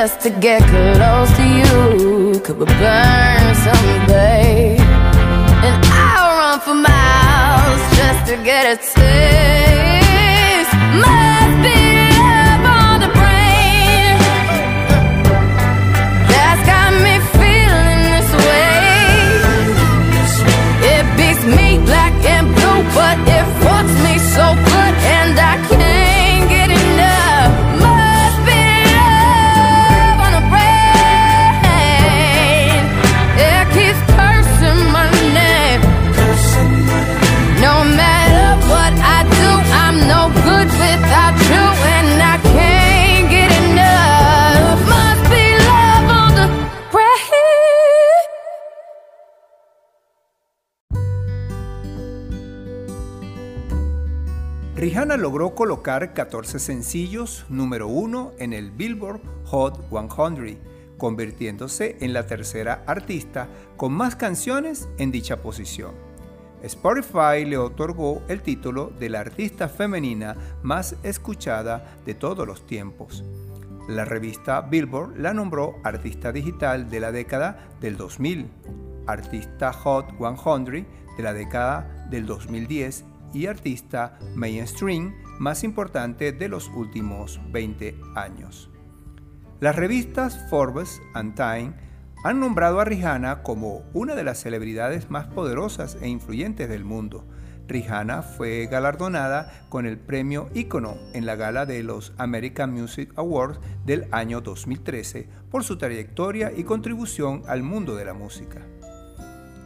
[0.07, 2.40] Just to get close to you.
[2.41, 4.77] Could we burn someday?
[5.65, 5.76] And
[6.06, 10.73] I'll run for miles just to get a taste.
[11.02, 11.82] Must be
[12.22, 14.15] love on the brain
[16.32, 18.77] that's got me feeling this way.
[20.94, 26.05] It beats me black and blue, but it fucks me so good, and I can't
[54.86, 60.60] Rihanna logró colocar 14 sencillos número 1 en el Billboard Hot 100,
[60.98, 66.15] convirtiéndose en la tercera artista con más canciones en dicha posición.
[66.66, 73.24] Spotify le otorgó el título de la artista femenina más escuchada de todos los tiempos.
[73.88, 78.50] La revista Billboard la nombró artista digital de la década del 2000,
[79.06, 80.88] artista Hot 100
[81.18, 88.72] de la década del 2010 y artista mainstream más importante de los últimos 20 años.
[89.60, 91.85] Las revistas Forbes and Time
[92.26, 97.23] han nombrado a Rihanna como una de las celebridades más poderosas e influyentes del mundo.
[97.68, 103.60] Rihanna fue galardonada con el premio Icono en la gala de los American Music Awards
[103.85, 108.60] del año 2013 por su trayectoria y contribución al mundo de la música.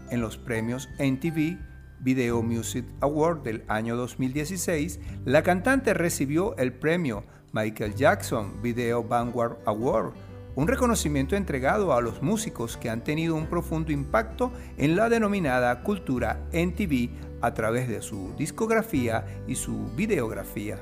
[0.09, 1.57] En los premios NTV
[2.01, 7.23] Video Music Award del año 2016, la cantante recibió el premio
[7.53, 10.11] Michael Jackson Video Vanguard Award,
[10.55, 15.83] un reconocimiento entregado a los músicos que han tenido un profundo impacto en la denominada
[15.83, 17.09] cultura NTV
[17.41, 20.79] a través de su discografía y su videografía.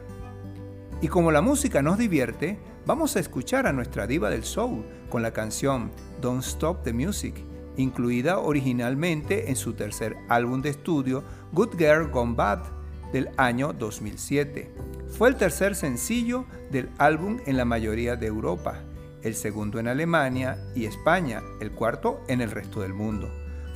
[1.02, 5.22] Y como la música nos divierte, vamos a escuchar a nuestra diva del soul con
[5.22, 5.92] la canción
[6.22, 7.36] Don't Stop the Music,
[7.76, 12.64] incluida originalmente en su tercer álbum de estudio Good Girl Gone Bad
[13.14, 14.72] del año 2007.
[15.18, 18.82] Fue el tercer sencillo del álbum en la mayoría de Europa,
[19.24, 23.30] el segundo en Alemania y España, el cuarto en el resto del mundo.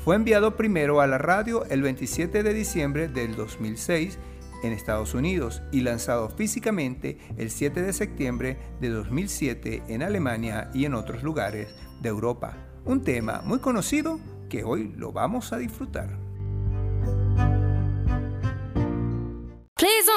[0.03, 4.17] Fue enviado primero a la radio el 27 de diciembre del 2006
[4.63, 10.85] en Estados Unidos y lanzado físicamente el 7 de septiembre de 2007 en Alemania y
[10.85, 11.69] en otros lugares
[12.01, 12.55] de Europa.
[12.85, 14.19] Un tema muy conocido
[14.49, 16.09] que hoy lo vamos a disfrutar.
[19.75, 20.11] Please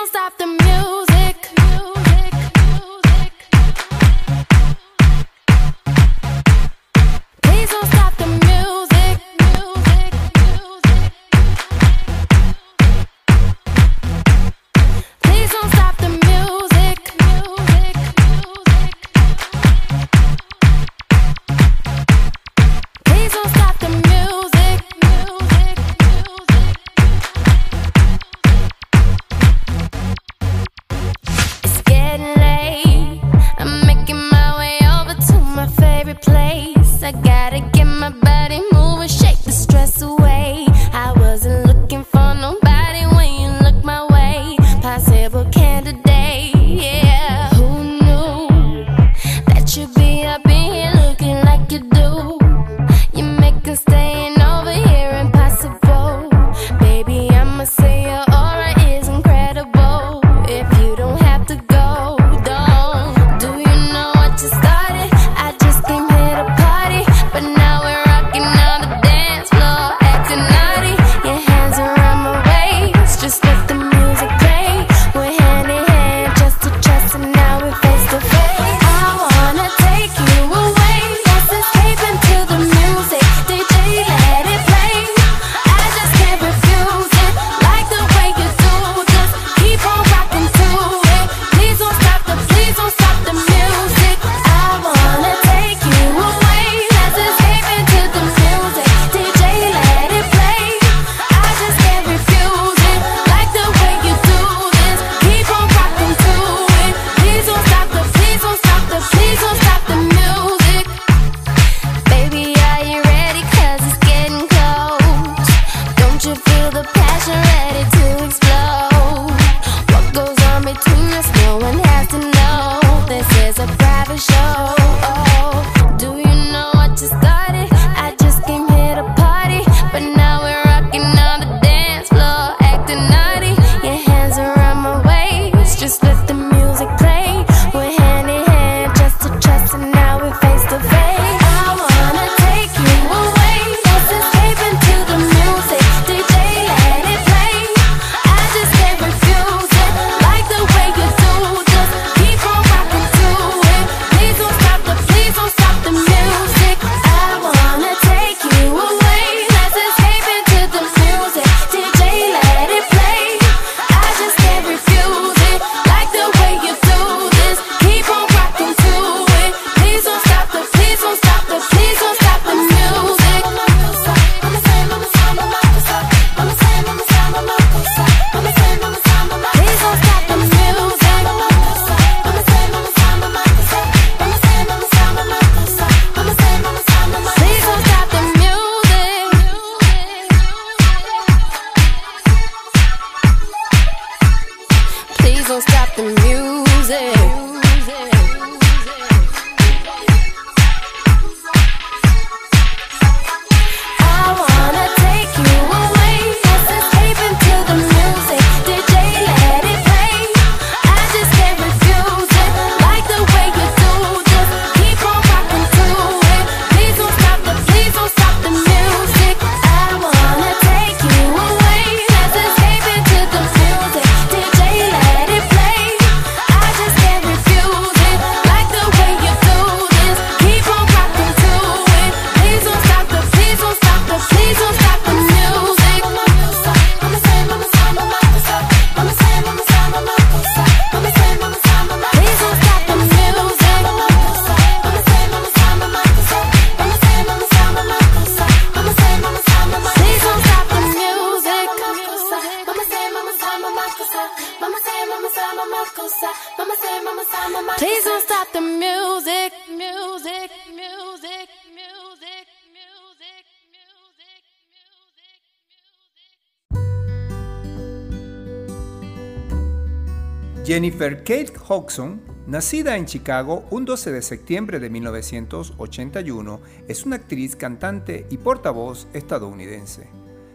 [271.67, 278.37] Hodgson, nacida en Chicago un 12 de septiembre de 1981, es una actriz, cantante y
[278.37, 280.09] portavoz estadounidense.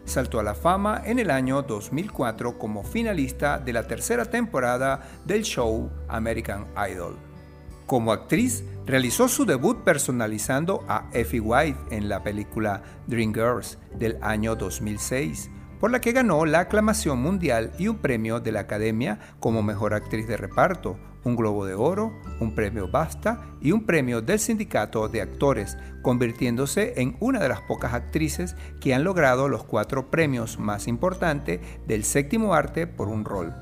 [0.04, 5.42] Saltó a la fama en el año 2004 como finalista de la tercera temporada del
[5.42, 7.16] show American Idol.
[7.86, 14.54] Como actriz, realizó su debut personalizando a Effie White en la película Dreamgirls del año
[14.54, 15.50] 2006
[15.80, 19.94] por la que ganó la aclamación mundial y un premio de la Academia como Mejor
[19.94, 25.08] Actriz de Reparto, un Globo de Oro, un premio BASTA y un premio del Sindicato
[25.08, 30.58] de Actores, convirtiéndose en una de las pocas actrices que han logrado los cuatro premios
[30.58, 33.54] más importantes del séptimo arte por un rol.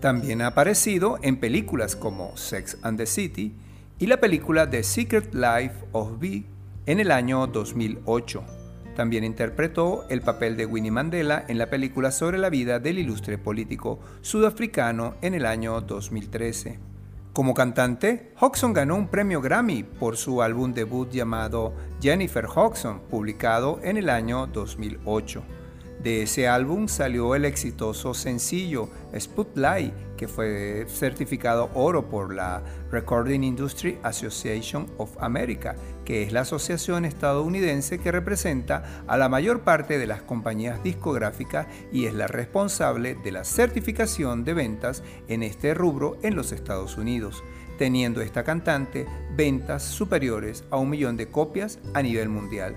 [0.00, 3.54] También ha aparecido en películas como Sex and the City
[3.98, 6.46] y la película The Secret Life of Bee
[6.86, 8.57] en el año 2008.
[8.98, 13.38] También interpretó el papel de Winnie Mandela en la película sobre la vida del ilustre
[13.38, 16.80] político sudafricano en el año 2013.
[17.32, 23.78] Como cantante, Hodgson ganó un premio Grammy por su álbum debut llamado Jennifer Hodgson, publicado
[23.84, 25.44] en el año 2008.
[26.02, 33.42] De ese álbum salió el exitoso sencillo Spotlight, que fue certificado oro por la Recording
[33.42, 39.96] Industry Association of America, que es la asociación estadounidense que representa a la mayor parte
[39.96, 45.72] de las compañías discográficas y es la responsable de la certificación de ventas en este
[45.72, 47.42] rubro en los Estados Unidos,
[47.78, 52.74] teniendo esta cantante ventas superiores a un millón de copias a nivel mundial.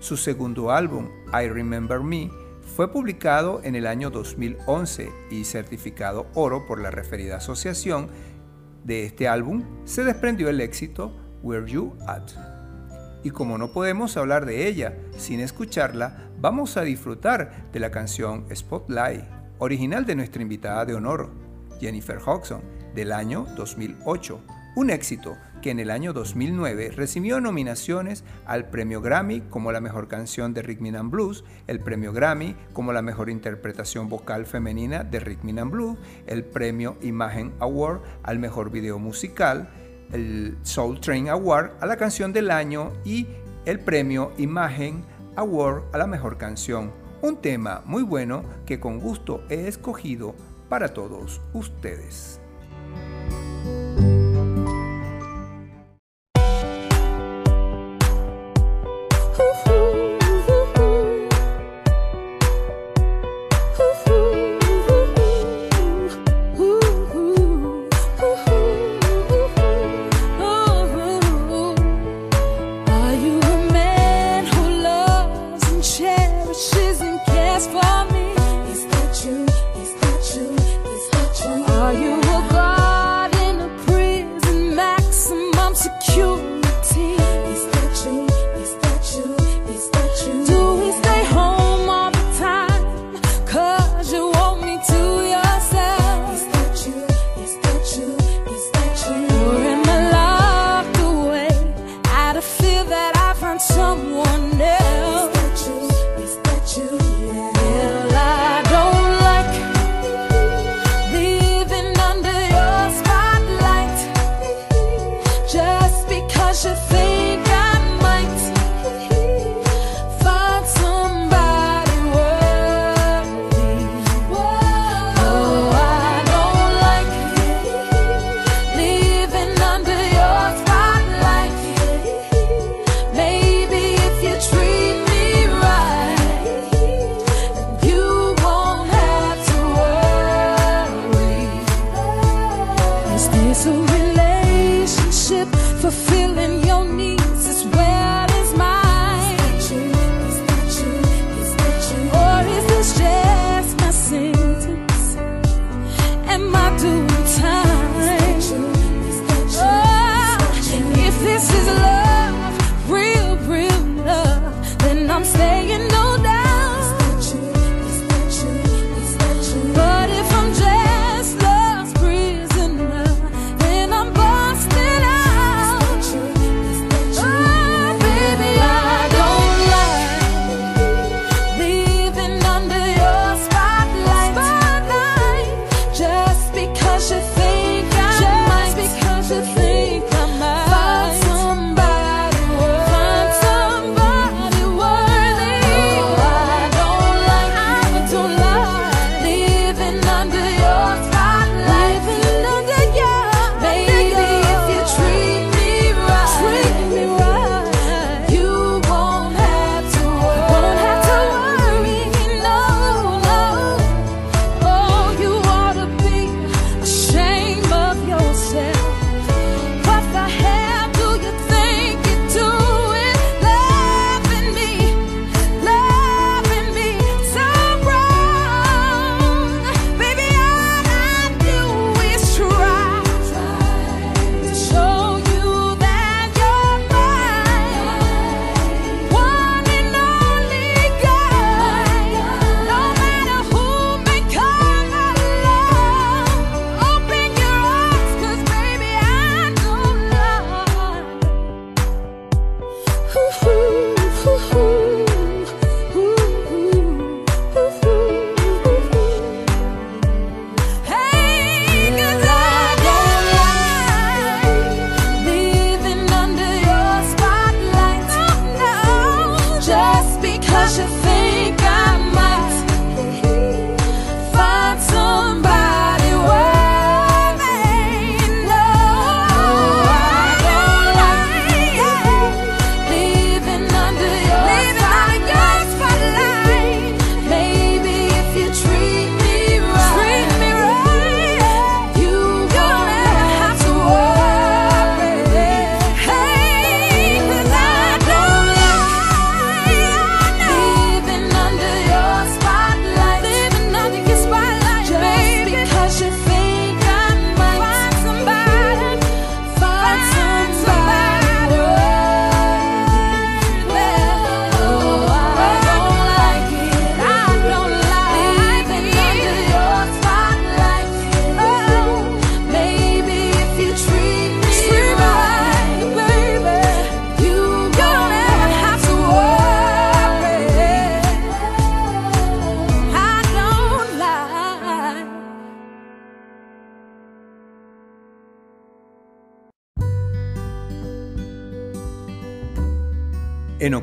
[0.00, 2.28] Su segundo álbum, I Remember Me,
[2.62, 8.08] fue publicado en el año 2011 y certificado oro por la referida asociación.
[8.84, 12.30] De este álbum se desprendió el éxito Where You At.
[13.24, 18.46] Y como no podemos hablar de ella sin escucharla, vamos a disfrutar de la canción
[18.54, 19.24] Spotlight,
[19.58, 21.30] original de nuestra invitada de honor,
[21.80, 22.62] Jennifer Hodgson,
[22.94, 24.40] del año 2008.
[24.74, 30.08] Un éxito que en el año 2009 recibió nominaciones al Premio Grammy como la mejor
[30.08, 35.20] canción de Rhythm and Blues, el Premio Grammy como la mejor interpretación vocal femenina de
[35.20, 39.70] Rhythm and Blues, el Premio Imagen Award al mejor video musical,
[40.12, 43.26] el Soul Train Award a la canción del año y
[43.64, 45.04] el Premio Imagen
[45.36, 46.92] Award a la mejor canción.
[47.22, 50.34] Un tema muy bueno que con gusto he escogido
[50.68, 52.41] para todos ustedes.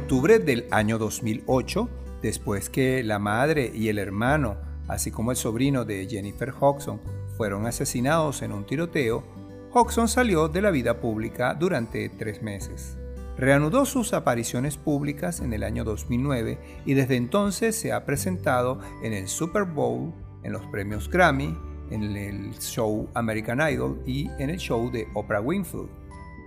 [0.10, 1.88] Octubre del año 2008,
[2.24, 4.58] después que la madre y el hermano,
[4.88, 7.00] así como el sobrino de Jennifer Hodgson,
[7.38, 9.24] fueron asesinados en un tiroteo,
[9.72, 12.98] Hodgson salió de la vida pública durante tres meses.
[13.38, 16.58] Reanudó sus apariciones públicas en el año 2009
[16.88, 21.56] y desde entonces se ha presentado en el Super Bowl, en los premios Grammy,
[21.92, 25.99] en el show American Idol y en el show de Oprah Winfrey.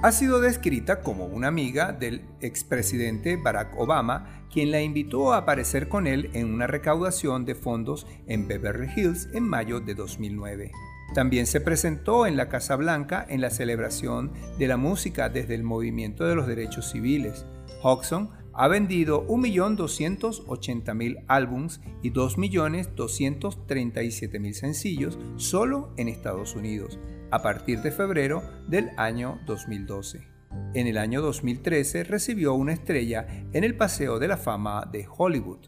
[0.03, 5.89] Ha sido descrita como una amiga del expresidente Barack Obama, quien la invitó a aparecer
[5.89, 10.73] con él en una recaudación de fondos en Beverly Hills en mayo de 2009.
[11.15, 15.63] También se presentó en la Casa Blanca en la celebración de la música desde el
[15.63, 17.47] movimiento de los derechos civiles.
[17.85, 26.99] Hodgson ha vendido 1.280.000 álbums y 2.237.000 sencillos solo en Estados Unidos,
[27.33, 30.29] a partir de febrero del año 2012.
[30.75, 35.67] En el año 2013 recibió una estrella en el Paseo de la Fama de Hollywood.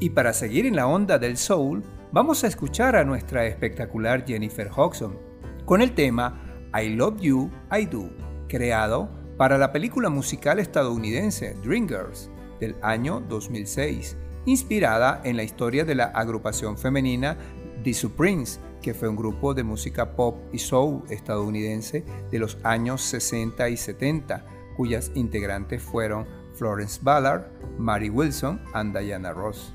[0.00, 1.82] Y para seguir en la onda del soul,
[2.12, 5.18] vamos a escuchar a nuestra espectacular Jennifer Hodgson
[5.66, 6.40] con el tema
[6.74, 8.10] I Love You, I Do,
[8.48, 14.16] creado para la película musical estadounidense Dreamgirls del año 2006,
[14.46, 17.36] inspirada en la historia de la agrupación femenina
[17.82, 23.00] The Supremes, que fue un grupo de música pop y soul estadounidense de los años
[23.02, 24.44] 60 y 70,
[24.76, 27.44] cuyas integrantes fueron Florence Ballard,
[27.78, 29.72] Mary Wilson y Diana Ross.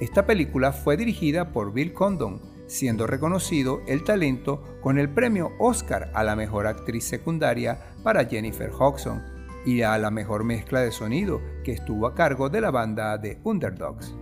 [0.00, 6.10] Esta película fue dirigida por Bill Condon, siendo reconocido el talento con el premio Oscar
[6.14, 9.22] a la mejor actriz secundaria para Jennifer Hodgson
[9.64, 13.38] y a la mejor mezcla de sonido que estuvo a cargo de la banda de
[13.44, 14.14] Underdogs.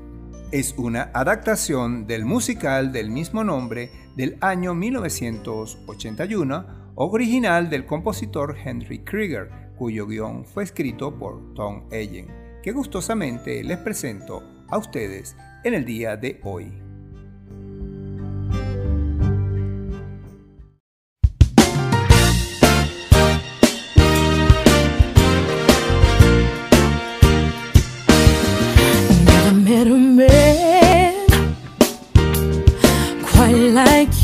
[0.53, 8.99] Es una adaptación del musical del mismo nombre del año 1981, original del compositor Henry
[9.01, 12.29] Krieger, cuyo guion fue escrito por Tom Allen,
[12.63, 16.84] que gustosamente les presento a ustedes en el día de hoy.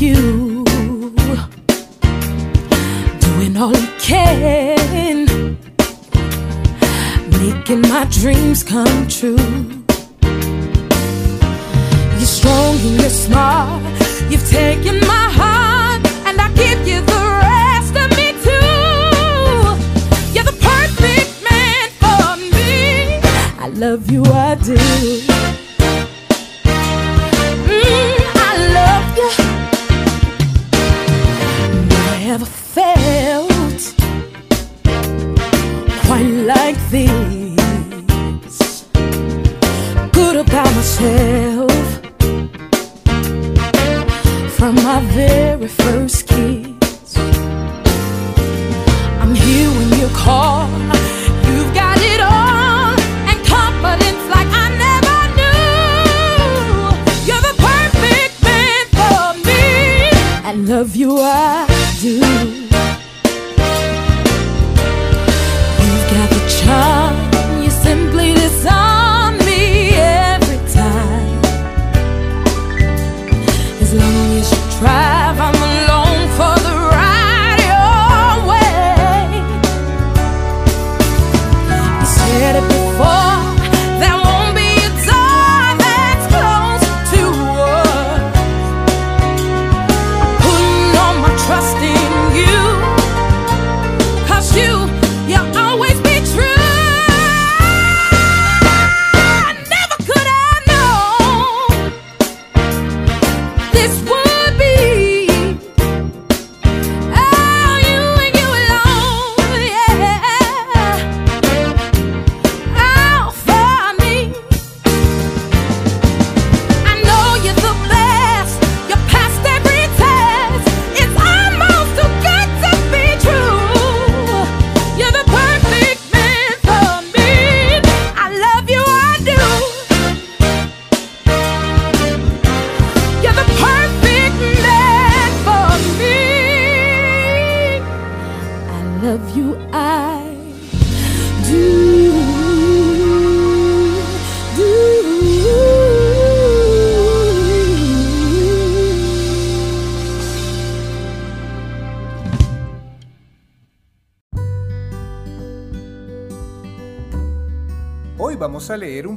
[0.01, 0.63] You,
[3.19, 5.27] doing all he can,
[7.29, 9.37] making my dreams come true.
[12.17, 13.83] You're strong and you're smart.
[14.31, 18.73] You've taken my heart, and I give you the rest of me too.
[20.33, 23.19] You're the perfect man for me.
[23.63, 25.30] I love you, I do.
[32.31, 33.93] Never felt
[36.05, 38.85] quite like this.
[40.13, 41.73] Good about myself
[44.55, 46.70] from my very first kiss.
[60.71, 61.67] Love you, I
[61.99, 62.60] do.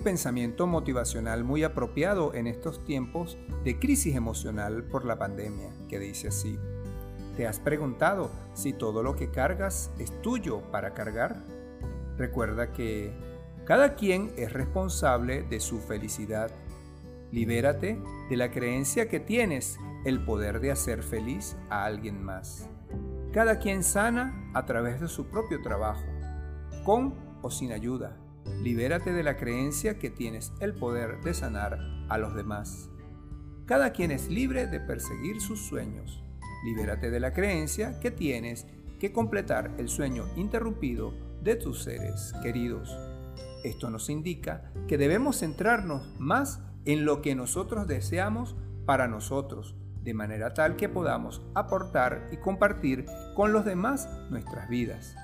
[0.05, 6.29] Pensamiento motivacional muy apropiado en estos tiempos de crisis emocional por la pandemia, que dice
[6.29, 6.59] así.
[7.37, 11.43] ¿Te has preguntado si todo lo que cargas es tuyo para cargar?
[12.17, 13.13] Recuerda que
[13.65, 16.53] cada quien es responsable de su felicidad.
[17.33, 22.69] Libérate de la creencia que tienes el poder de hacer feliz a alguien más.
[23.33, 26.05] Cada quien sana a través de su propio trabajo,
[26.85, 28.17] con o sin ayuda.
[28.63, 32.89] Libérate de la creencia que tienes el poder de sanar a los demás.
[33.67, 36.23] Cada quien es libre de perseguir sus sueños.
[36.65, 38.67] Libérate de la creencia que tienes
[38.99, 42.97] que completar el sueño interrumpido de tus seres queridos.
[43.65, 50.15] Esto nos indica que debemos centrarnos más en lo que nosotros deseamos para nosotros, de
[50.15, 55.17] manera tal que podamos aportar y compartir con los demás nuestras vidas.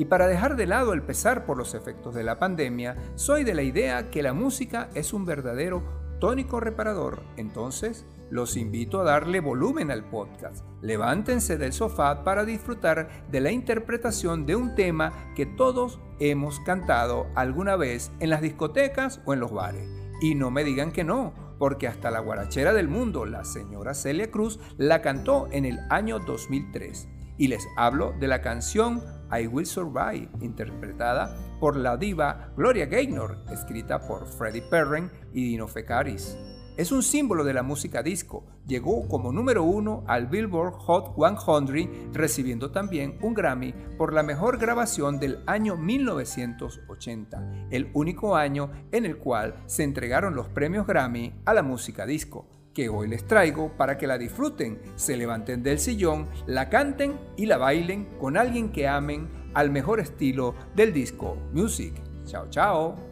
[0.00, 3.52] Y para dejar de lado el pesar por los efectos de la pandemia, soy de
[3.52, 5.82] la idea que la música es un verdadero
[6.18, 7.22] tónico reparador.
[7.36, 10.64] Entonces, los invito a darle volumen al podcast.
[10.80, 17.26] Levántense del sofá para disfrutar de la interpretación de un tema que todos hemos cantado
[17.34, 19.86] alguna vez en las discotecas o en los bares.
[20.22, 24.30] Y no me digan que no, porque hasta la guarachera del mundo, la señora Celia
[24.30, 27.06] Cruz, la cantó en el año 2003.
[27.36, 33.38] Y les hablo de la canción I Will Survive, interpretada por la diva Gloria Gaynor,
[33.50, 36.36] escrita por Freddie Perren y Dino Fecaris.
[36.76, 38.46] Es un símbolo de la música disco.
[38.66, 44.56] Llegó como número uno al Billboard Hot 100, recibiendo también un Grammy por la mejor
[44.58, 51.34] grabación del año 1980, el único año en el cual se entregaron los premios Grammy
[51.44, 55.78] a la música disco, que hoy les traigo para que la disfruten, se levanten del
[55.78, 61.36] sillón, la canten y la bailen con alguien que amen al mejor estilo del disco
[61.52, 61.94] music.
[62.24, 63.09] Chao, chao.